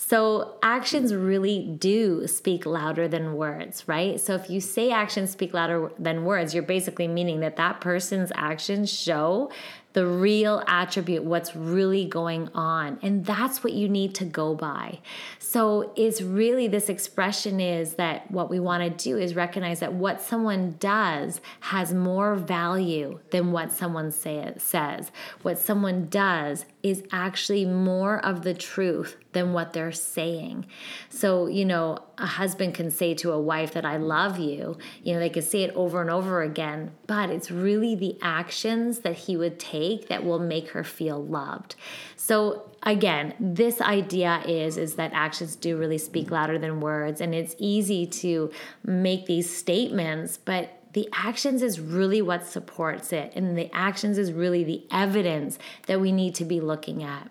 so, 0.00 0.54
actions 0.62 1.12
really 1.12 1.66
do 1.66 2.28
speak 2.28 2.64
louder 2.64 3.08
than 3.08 3.34
words, 3.34 3.82
right? 3.88 4.20
So, 4.20 4.36
if 4.36 4.48
you 4.48 4.60
say 4.60 4.92
actions 4.92 5.30
speak 5.30 5.52
louder 5.52 5.90
than 5.98 6.24
words, 6.24 6.54
you're 6.54 6.62
basically 6.62 7.08
meaning 7.08 7.40
that 7.40 7.56
that 7.56 7.80
person's 7.80 8.30
actions 8.36 8.92
show 8.92 9.50
the 9.94 10.06
real 10.06 10.62
attribute, 10.68 11.24
what's 11.24 11.56
really 11.56 12.04
going 12.04 12.48
on. 12.54 13.00
And 13.02 13.24
that's 13.24 13.64
what 13.64 13.72
you 13.72 13.88
need 13.88 14.14
to 14.16 14.24
go 14.24 14.54
by. 14.54 15.00
So 15.40 15.92
it's 15.96 16.22
really 16.22 16.68
this 16.68 16.88
expression 16.88 17.58
is 17.58 17.94
that 17.94 18.30
what 18.30 18.48
we 18.50 18.60
want 18.60 18.84
to 18.84 18.90
do 18.90 19.18
is 19.18 19.34
recognize 19.34 19.80
that 19.80 19.94
what 19.94 20.20
someone 20.20 20.76
does 20.78 21.40
has 21.60 21.92
more 21.92 22.36
value 22.36 23.18
than 23.30 23.50
what 23.50 23.72
someone 23.72 24.12
say, 24.12 24.54
says. 24.58 25.10
What 25.42 25.58
someone 25.58 26.06
does 26.06 26.64
is 26.82 27.02
actually 27.10 27.64
more 27.64 28.24
of 28.24 28.42
the 28.42 28.54
truth 28.54 29.16
than 29.32 29.52
what 29.52 29.72
they're 29.72 29.92
saying. 29.92 30.66
So, 31.08 31.46
you 31.46 31.64
know, 31.64 31.98
a 32.18 32.26
husband 32.26 32.74
can 32.74 32.90
say 32.90 33.14
to 33.14 33.32
a 33.32 33.40
wife 33.40 33.72
that 33.72 33.84
I 33.84 33.96
love 33.96 34.38
you, 34.38 34.78
you 35.02 35.12
know, 35.12 35.18
they 35.18 35.30
could 35.30 35.44
say 35.44 35.62
it 35.62 35.74
over 35.74 36.00
and 36.00 36.08
over 36.08 36.42
again, 36.42 36.92
but 37.06 37.30
it's 37.30 37.50
really 37.50 37.94
the 37.94 38.16
actions 38.22 39.00
that 39.00 39.16
he 39.16 39.36
would 39.36 39.58
take 39.58 40.08
that 40.08 40.24
will 40.24 40.38
make 40.38 40.70
her 40.70 40.84
feel 40.84 41.22
loved. 41.22 41.74
So, 42.16 42.70
again, 42.84 43.34
this 43.40 43.80
idea 43.80 44.42
is 44.46 44.76
is 44.76 44.94
that 44.94 45.12
actions 45.12 45.56
do 45.56 45.76
really 45.76 45.98
speak 45.98 46.30
louder 46.30 46.58
than 46.58 46.80
words 46.80 47.20
and 47.20 47.34
it's 47.34 47.56
easy 47.58 48.06
to 48.06 48.50
make 48.84 49.26
these 49.26 49.54
statements, 49.54 50.36
but 50.36 50.77
the 50.92 51.08
actions 51.12 51.62
is 51.62 51.80
really 51.80 52.22
what 52.22 52.46
supports 52.46 53.12
it. 53.12 53.32
And 53.34 53.56
the 53.56 53.70
actions 53.72 54.18
is 54.18 54.32
really 54.32 54.64
the 54.64 54.86
evidence 54.90 55.58
that 55.86 56.00
we 56.00 56.12
need 56.12 56.34
to 56.36 56.44
be 56.44 56.60
looking 56.60 57.02
at. 57.02 57.30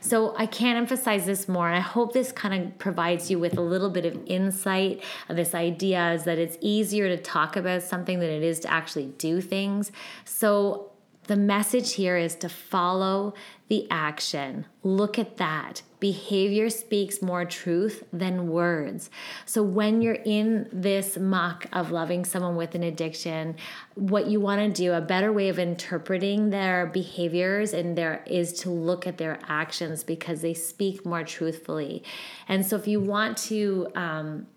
So 0.00 0.34
I 0.36 0.46
can't 0.46 0.76
emphasize 0.76 1.24
this 1.26 1.48
more. 1.48 1.66
And 1.68 1.76
I 1.76 1.80
hope 1.80 2.12
this 2.12 2.30
kind 2.30 2.54
of 2.54 2.78
provides 2.78 3.30
you 3.30 3.38
with 3.38 3.56
a 3.56 3.62
little 3.62 3.90
bit 3.90 4.04
of 4.04 4.20
insight. 4.26 5.02
This 5.28 5.54
idea 5.54 6.12
is 6.12 6.24
that 6.24 6.38
it's 6.38 6.58
easier 6.60 7.08
to 7.08 7.16
talk 7.16 7.56
about 7.56 7.82
something 7.82 8.20
than 8.20 8.30
it 8.30 8.42
is 8.42 8.60
to 8.60 8.70
actually 8.70 9.06
do 9.18 9.40
things. 9.40 9.90
So 10.24 10.92
the 11.24 11.36
message 11.36 11.94
here 11.94 12.16
is 12.16 12.34
to 12.36 12.48
follow 12.48 13.34
the 13.68 13.86
action. 13.90 14.66
Look 14.82 15.18
at 15.18 15.38
that. 15.38 15.82
Behavior 16.02 16.68
speaks 16.68 17.22
more 17.22 17.44
truth 17.44 18.02
than 18.12 18.48
words. 18.48 19.08
So, 19.46 19.62
when 19.62 20.02
you're 20.02 20.18
in 20.24 20.68
this 20.72 21.16
muck 21.16 21.66
of 21.72 21.92
loving 21.92 22.24
someone 22.24 22.56
with 22.56 22.74
an 22.74 22.82
addiction, 22.82 23.54
what 23.94 24.26
you 24.26 24.40
want 24.40 24.62
to 24.62 24.82
do, 24.82 24.94
a 24.94 25.00
better 25.00 25.32
way 25.32 25.48
of 25.48 25.60
interpreting 25.60 26.50
their 26.50 26.86
behaviors 26.86 27.72
and 27.72 27.96
their 27.96 28.24
is 28.26 28.52
to 28.62 28.70
look 28.70 29.06
at 29.06 29.16
their 29.16 29.38
actions 29.46 30.02
because 30.02 30.40
they 30.40 30.54
speak 30.54 31.06
more 31.06 31.22
truthfully. 31.22 32.02
And 32.48 32.66
so, 32.66 32.74
if 32.74 32.88
you 32.88 32.98
want 32.98 33.38
to 33.52 33.86
um, 33.94 34.48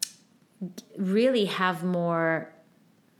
really 0.97 1.45
have 1.45 1.83
more 1.83 2.51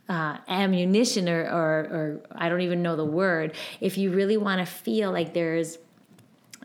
uh, 0.08 0.38
ammunition 0.48 1.28
or, 1.28 1.42
or, 1.44 1.78
or 1.96 2.20
I 2.32 2.48
don't 2.48 2.62
even 2.62 2.82
know 2.82 2.96
the 2.96 3.04
word, 3.04 3.54
if 3.80 3.96
you 3.96 4.10
really 4.10 4.36
want 4.36 4.58
to 4.58 4.66
feel 4.66 5.12
like 5.12 5.32
there's 5.32 5.78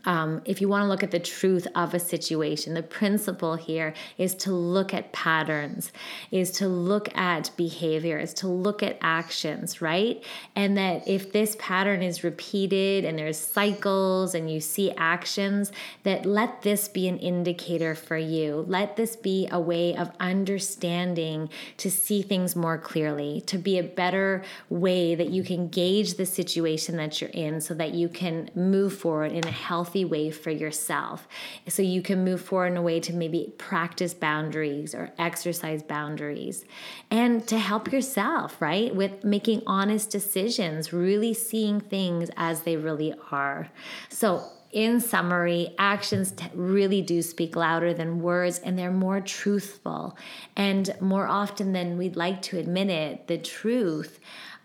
um, 0.04 0.42
if 0.44 0.60
you 0.60 0.68
want 0.68 0.82
to 0.82 0.88
look 0.88 1.02
at 1.02 1.10
the 1.10 1.20
truth 1.20 1.66
of 1.74 1.94
a 1.94 2.00
situation, 2.00 2.74
the 2.74 2.82
principle 2.82 3.54
here 3.54 3.94
is 4.18 4.34
to 4.36 4.52
look 4.52 4.92
at 4.92 5.12
patterns, 5.12 5.92
is 6.30 6.50
to 6.52 6.68
look 6.68 7.16
at 7.16 7.50
behavior, 7.56 8.18
is 8.18 8.34
to 8.34 8.48
look 8.48 8.82
at 8.82 8.98
actions, 9.00 9.80
right? 9.80 10.22
And 10.56 10.76
that 10.76 11.06
if 11.06 11.32
this 11.32 11.56
pattern 11.58 12.02
is 12.02 12.24
repeated 12.24 13.04
and 13.04 13.18
there's 13.18 13.38
cycles 13.38 14.34
and 14.34 14.50
you 14.50 14.60
see 14.60 14.90
actions, 14.92 15.70
that 16.02 16.26
let 16.26 16.62
this 16.62 16.88
be 16.88 17.06
an 17.06 17.18
indicator 17.18 17.94
for 17.94 18.16
you. 18.16 18.64
Let 18.66 18.96
this 18.96 19.14
be 19.14 19.48
a 19.52 19.60
way 19.60 19.94
of 19.94 20.10
understanding 20.18 21.48
to 21.76 21.90
see 21.90 22.22
things 22.22 22.56
more 22.56 22.78
clearly, 22.78 23.42
to 23.42 23.56
be 23.58 23.78
a 23.78 23.82
better 23.82 24.42
way 24.68 25.14
that 25.14 25.30
you 25.30 25.44
can 25.44 25.68
gauge 25.68 26.14
the 26.14 26.26
situation 26.26 26.96
that 26.96 27.20
you're 27.20 27.30
in 27.30 27.60
so 27.60 27.74
that 27.74 27.94
you 27.94 28.08
can 28.08 28.50
move 28.54 28.96
forward 28.96 29.30
in 29.30 29.46
a 29.46 29.50
healthy 29.50 29.91
healthy 29.92 30.04
way 30.06 30.30
for 30.30 30.50
yourself. 30.50 31.28
So 31.68 31.82
you 31.82 32.00
can 32.00 32.24
move 32.24 32.40
forward 32.40 32.68
in 32.68 32.76
a 32.78 32.82
way 32.82 32.98
to 33.00 33.12
maybe 33.12 33.52
practice 33.58 34.14
boundaries 34.14 34.94
or 34.94 35.10
exercise 35.18 35.82
boundaries 35.82 36.64
and 37.10 37.46
to 37.48 37.58
help 37.58 37.92
yourself, 37.92 38.60
right? 38.62 38.94
With 38.94 39.22
making 39.22 39.62
honest 39.66 40.08
decisions, 40.10 40.94
really 40.94 41.34
seeing 41.34 41.78
things 41.80 42.30
as 42.38 42.62
they 42.62 42.76
really 42.76 43.12
are. 43.30 43.68
So, 44.08 44.42
in 44.72 45.00
summary, 45.00 45.74
actions 45.78 46.32
really 46.54 47.02
do 47.02 47.20
speak 47.20 47.56
louder 47.56 47.92
than 47.92 48.22
words 48.22 48.58
and 48.58 48.78
they're 48.78 48.90
more 48.90 49.20
truthful. 49.20 50.16
And 50.56 50.96
more 50.98 51.26
often 51.26 51.74
than 51.74 51.98
we'd 51.98 52.16
like 52.16 52.40
to 52.42 52.58
admit 52.58 52.88
it, 52.88 53.26
the 53.26 53.36
truth 53.36 54.18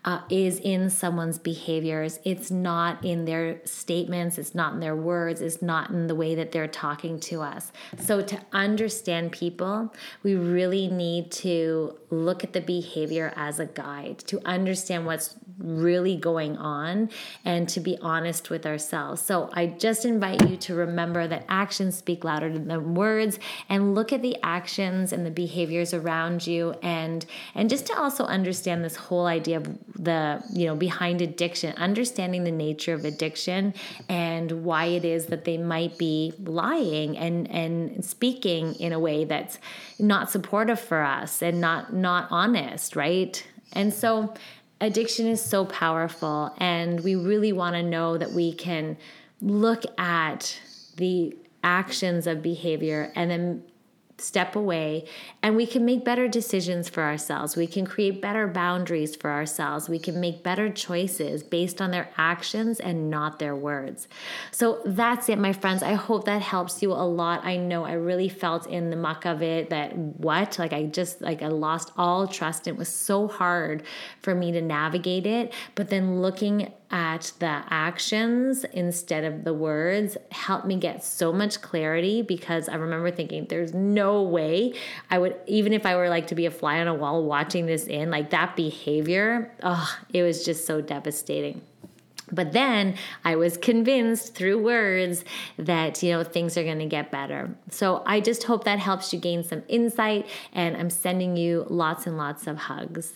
uh, 0.04 0.20
is 0.30 0.58
in 0.60 0.90
someone's 0.90 1.38
behaviors. 1.38 2.18
It's 2.24 2.50
not 2.50 3.04
in 3.04 3.24
their 3.24 3.60
statements, 3.64 4.38
it's 4.38 4.54
not 4.54 4.74
in 4.74 4.80
their 4.80 4.96
words, 4.96 5.40
it's 5.40 5.60
not 5.60 5.90
in 5.90 6.06
the 6.06 6.14
way 6.14 6.34
that 6.34 6.52
they're 6.52 6.68
talking 6.68 7.18
to 7.20 7.42
us. 7.42 7.72
So, 7.98 8.22
to 8.22 8.40
understand 8.52 9.32
people, 9.32 9.94
we 10.22 10.34
really 10.34 10.88
need 10.88 11.30
to 11.32 11.98
look 12.10 12.44
at 12.44 12.52
the 12.52 12.60
behavior 12.60 13.32
as 13.36 13.58
a 13.58 13.66
guide, 13.66 14.18
to 14.20 14.40
understand 14.46 15.06
what's 15.06 15.36
really 15.58 16.16
going 16.16 16.56
on, 16.56 17.10
and 17.44 17.68
to 17.68 17.80
be 17.80 17.98
honest 18.00 18.50
with 18.50 18.64
ourselves. 18.64 19.20
So, 19.20 19.50
I 19.52 19.66
just 19.66 20.04
invite 20.04 20.48
you 20.48 20.56
to 20.56 20.74
remember 20.74 21.26
that 21.26 21.44
actions 21.48 21.96
speak 21.96 22.24
louder 22.24 22.50
than 22.50 22.94
words 22.94 23.38
and 23.68 23.94
look 23.94 24.12
at 24.12 24.22
the 24.22 24.36
actions 24.42 25.12
and 25.12 25.26
the 25.26 25.30
behaviors 25.30 25.92
around 25.92 26.46
you 26.46 26.74
and 26.82 27.26
and 27.54 27.68
just 27.68 27.86
to 27.86 27.98
also 27.98 28.24
understand 28.24 28.84
this 28.84 28.96
whole 28.96 29.26
idea 29.26 29.56
of 29.56 29.97
the 29.98 30.42
you 30.52 30.66
know 30.66 30.76
behind 30.76 31.20
addiction 31.20 31.74
understanding 31.76 32.44
the 32.44 32.52
nature 32.52 32.94
of 32.94 33.04
addiction 33.04 33.74
and 34.08 34.64
why 34.64 34.84
it 34.84 35.04
is 35.04 35.26
that 35.26 35.44
they 35.44 35.58
might 35.58 35.98
be 35.98 36.32
lying 36.44 37.18
and 37.18 37.50
and 37.50 38.04
speaking 38.04 38.74
in 38.76 38.92
a 38.92 38.98
way 38.98 39.24
that's 39.24 39.58
not 39.98 40.30
supportive 40.30 40.78
for 40.78 41.02
us 41.02 41.42
and 41.42 41.60
not 41.60 41.92
not 41.92 42.28
honest 42.30 42.94
right? 42.94 43.46
And 43.72 43.92
so 43.92 44.34
addiction 44.80 45.26
is 45.26 45.42
so 45.42 45.64
powerful 45.64 46.54
and 46.58 47.00
we 47.00 47.16
really 47.16 47.52
want 47.52 47.74
to 47.74 47.82
know 47.82 48.16
that 48.16 48.30
we 48.30 48.52
can 48.52 48.96
look 49.40 49.82
at 49.98 50.58
the 50.96 51.36
actions 51.64 52.26
of 52.26 52.42
behavior 52.42 53.12
and 53.16 53.30
then 53.30 53.62
step 54.18 54.56
away 54.56 55.04
and 55.42 55.56
we 55.56 55.66
can 55.66 55.84
make 55.84 56.04
better 56.04 56.26
decisions 56.26 56.88
for 56.88 57.02
ourselves. 57.02 57.56
We 57.56 57.66
can 57.66 57.86
create 57.86 58.20
better 58.20 58.48
boundaries 58.48 59.14
for 59.14 59.30
ourselves. 59.30 59.88
We 59.88 59.98
can 59.98 60.20
make 60.20 60.42
better 60.42 60.68
choices 60.70 61.42
based 61.42 61.80
on 61.80 61.92
their 61.92 62.10
actions 62.16 62.80
and 62.80 63.10
not 63.10 63.38
their 63.38 63.54
words. 63.54 64.08
So 64.50 64.82
that's 64.84 65.28
it, 65.28 65.38
my 65.38 65.52
friends. 65.52 65.82
I 65.82 65.94
hope 65.94 66.24
that 66.24 66.42
helps 66.42 66.82
you 66.82 66.92
a 66.92 67.06
lot. 67.06 67.44
I 67.44 67.56
know 67.56 67.84
I 67.84 67.92
really 67.92 68.28
felt 68.28 68.66
in 68.66 68.90
the 68.90 68.96
muck 68.96 69.24
of 69.24 69.42
it 69.42 69.70
that 69.70 69.96
what? 69.96 70.58
Like 70.58 70.72
I 70.72 70.84
just 70.84 71.20
like 71.20 71.42
I 71.42 71.48
lost 71.48 71.92
all 71.96 72.26
trust. 72.26 72.66
It 72.66 72.76
was 72.76 72.88
so 72.88 73.28
hard 73.28 73.84
for 74.20 74.34
me 74.34 74.52
to 74.52 74.60
navigate 74.60 75.26
it. 75.26 75.52
But 75.74 75.90
then 75.90 76.20
looking 76.20 76.72
at 76.90 77.32
the 77.38 77.62
actions 77.68 78.64
instead 78.72 79.24
of 79.24 79.44
the 79.44 79.52
words 79.52 80.16
helped 80.32 80.66
me 80.66 80.76
get 80.76 81.04
so 81.04 81.32
much 81.32 81.60
clarity 81.60 82.22
because 82.22 82.68
I 82.68 82.76
remember 82.76 83.10
thinking 83.10 83.46
there's 83.46 83.74
no 83.74 84.22
way 84.22 84.74
I 85.10 85.18
would 85.18 85.36
even 85.46 85.72
if 85.72 85.84
I 85.84 85.96
were 85.96 86.08
like 86.08 86.28
to 86.28 86.34
be 86.34 86.46
a 86.46 86.50
fly 86.50 86.80
on 86.80 86.88
a 86.88 86.94
wall 86.94 87.24
watching 87.24 87.66
this 87.66 87.86
in 87.86 88.10
like 88.10 88.30
that 88.30 88.56
behavior 88.56 89.52
oh 89.62 89.98
it 90.12 90.22
was 90.22 90.44
just 90.44 90.66
so 90.66 90.80
devastating 90.80 91.60
but 92.30 92.52
then 92.52 92.96
I 93.24 93.36
was 93.36 93.56
convinced 93.56 94.34
through 94.34 94.62
words 94.62 95.24
that, 95.56 96.02
you 96.02 96.12
know, 96.12 96.22
things 96.24 96.56
are 96.56 96.64
going 96.64 96.78
to 96.78 96.86
get 96.86 97.10
better. 97.10 97.54
So 97.70 98.02
I 98.06 98.20
just 98.20 98.44
hope 98.44 98.64
that 98.64 98.78
helps 98.78 99.12
you 99.12 99.18
gain 99.18 99.44
some 99.44 99.62
insight, 99.68 100.26
and 100.52 100.76
I'm 100.76 100.90
sending 100.90 101.36
you 101.36 101.66
lots 101.68 102.06
and 102.06 102.16
lots 102.16 102.46
of 102.46 102.58
hugs. 102.58 103.14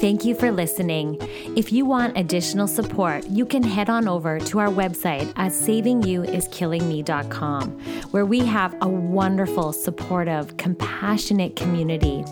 Thank 0.00 0.24
you 0.24 0.34
for 0.34 0.50
listening. 0.50 1.18
If 1.58 1.72
you 1.72 1.84
want 1.84 2.16
additional 2.16 2.66
support, 2.66 3.28
you 3.28 3.44
can 3.44 3.62
head 3.62 3.90
on 3.90 4.08
over 4.08 4.40
to 4.40 4.58
our 4.58 4.68
website 4.68 5.30
at 5.36 5.52
savingyouiskillingme.com, 5.52 7.70
where 8.10 8.24
we 8.24 8.38
have 8.40 8.74
a 8.80 8.88
wonderful, 8.88 9.74
supportive, 9.74 10.56
compassionate 10.56 11.54
community. 11.54 12.24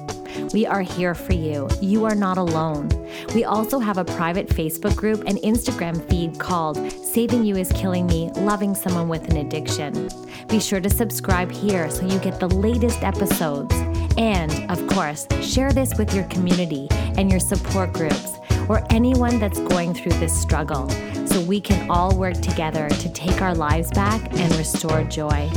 We 0.54 0.64
are 0.64 0.80
here 0.80 1.14
for 1.14 1.34
you. 1.34 1.68
You 1.82 2.06
are 2.06 2.14
not 2.14 2.38
alone. 2.38 2.88
We 3.34 3.44
also 3.44 3.78
have 3.80 3.98
a 3.98 4.04
private 4.04 4.48
Facebook 4.48 4.96
group 4.96 5.24
and 5.26 5.36
Instagram 5.40 6.02
feed 6.08 6.38
called 6.38 6.78
Saving 6.90 7.44
You 7.44 7.56
is 7.56 7.70
Killing 7.72 8.06
Me 8.06 8.30
Loving 8.36 8.74
Someone 8.74 9.10
with 9.10 9.28
an 9.28 9.36
Addiction. 9.36 10.08
Be 10.48 10.58
sure 10.58 10.80
to 10.80 10.88
subscribe 10.88 11.50
here 11.50 11.90
so 11.90 12.06
you 12.06 12.18
get 12.20 12.40
the 12.40 12.48
latest 12.48 13.02
episodes. 13.02 13.74
And, 14.18 14.70
of 14.70 14.84
course, 14.88 15.26
share 15.40 15.72
this 15.72 15.96
with 15.96 16.12
your 16.12 16.24
community 16.24 16.88
and 16.90 17.30
your 17.30 17.40
support 17.40 17.92
groups 17.92 18.34
or 18.68 18.84
anyone 18.90 19.38
that's 19.38 19.60
going 19.60 19.94
through 19.94 20.12
this 20.12 20.38
struggle 20.38 20.90
so 21.26 21.40
we 21.40 21.60
can 21.60 21.88
all 21.90 22.16
work 22.18 22.34
together 22.34 22.88
to 22.88 23.12
take 23.12 23.40
our 23.40 23.54
lives 23.54 23.90
back 23.92 24.20
and 24.34 24.54
restore 24.56 25.04
joy. 25.04 25.48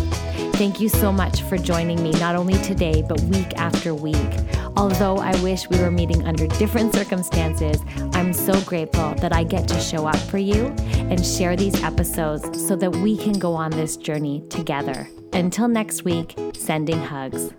Thank 0.53 0.79
you 0.79 0.89
so 0.89 1.11
much 1.11 1.41
for 1.41 1.57
joining 1.57 2.03
me, 2.03 2.11
not 2.11 2.35
only 2.35 2.53
today, 2.61 3.01
but 3.01 3.19
week 3.21 3.57
after 3.57 3.95
week. 3.95 4.15
Although 4.77 5.17
I 5.17 5.35
wish 5.41 5.67
we 5.67 5.79
were 5.79 5.91
meeting 5.91 6.25
under 6.27 6.45
different 6.47 6.93
circumstances, 6.93 7.81
I'm 8.13 8.31
so 8.31 8.61
grateful 8.61 9.15
that 9.15 9.33
I 9.33 9.43
get 9.43 9.67
to 9.69 9.79
show 9.79 10.05
up 10.05 10.17
for 10.17 10.37
you 10.37 10.67
and 11.09 11.25
share 11.25 11.55
these 11.55 11.81
episodes 11.83 12.67
so 12.67 12.75
that 12.75 12.95
we 12.97 13.17
can 13.17 13.33
go 13.33 13.53
on 13.53 13.71
this 13.71 13.97
journey 13.97 14.43
together. 14.49 15.09
Until 15.33 15.67
next 15.67 16.03
week, 16.03 16.37
sending 16.53 16.99
hugs. 16.99 17.53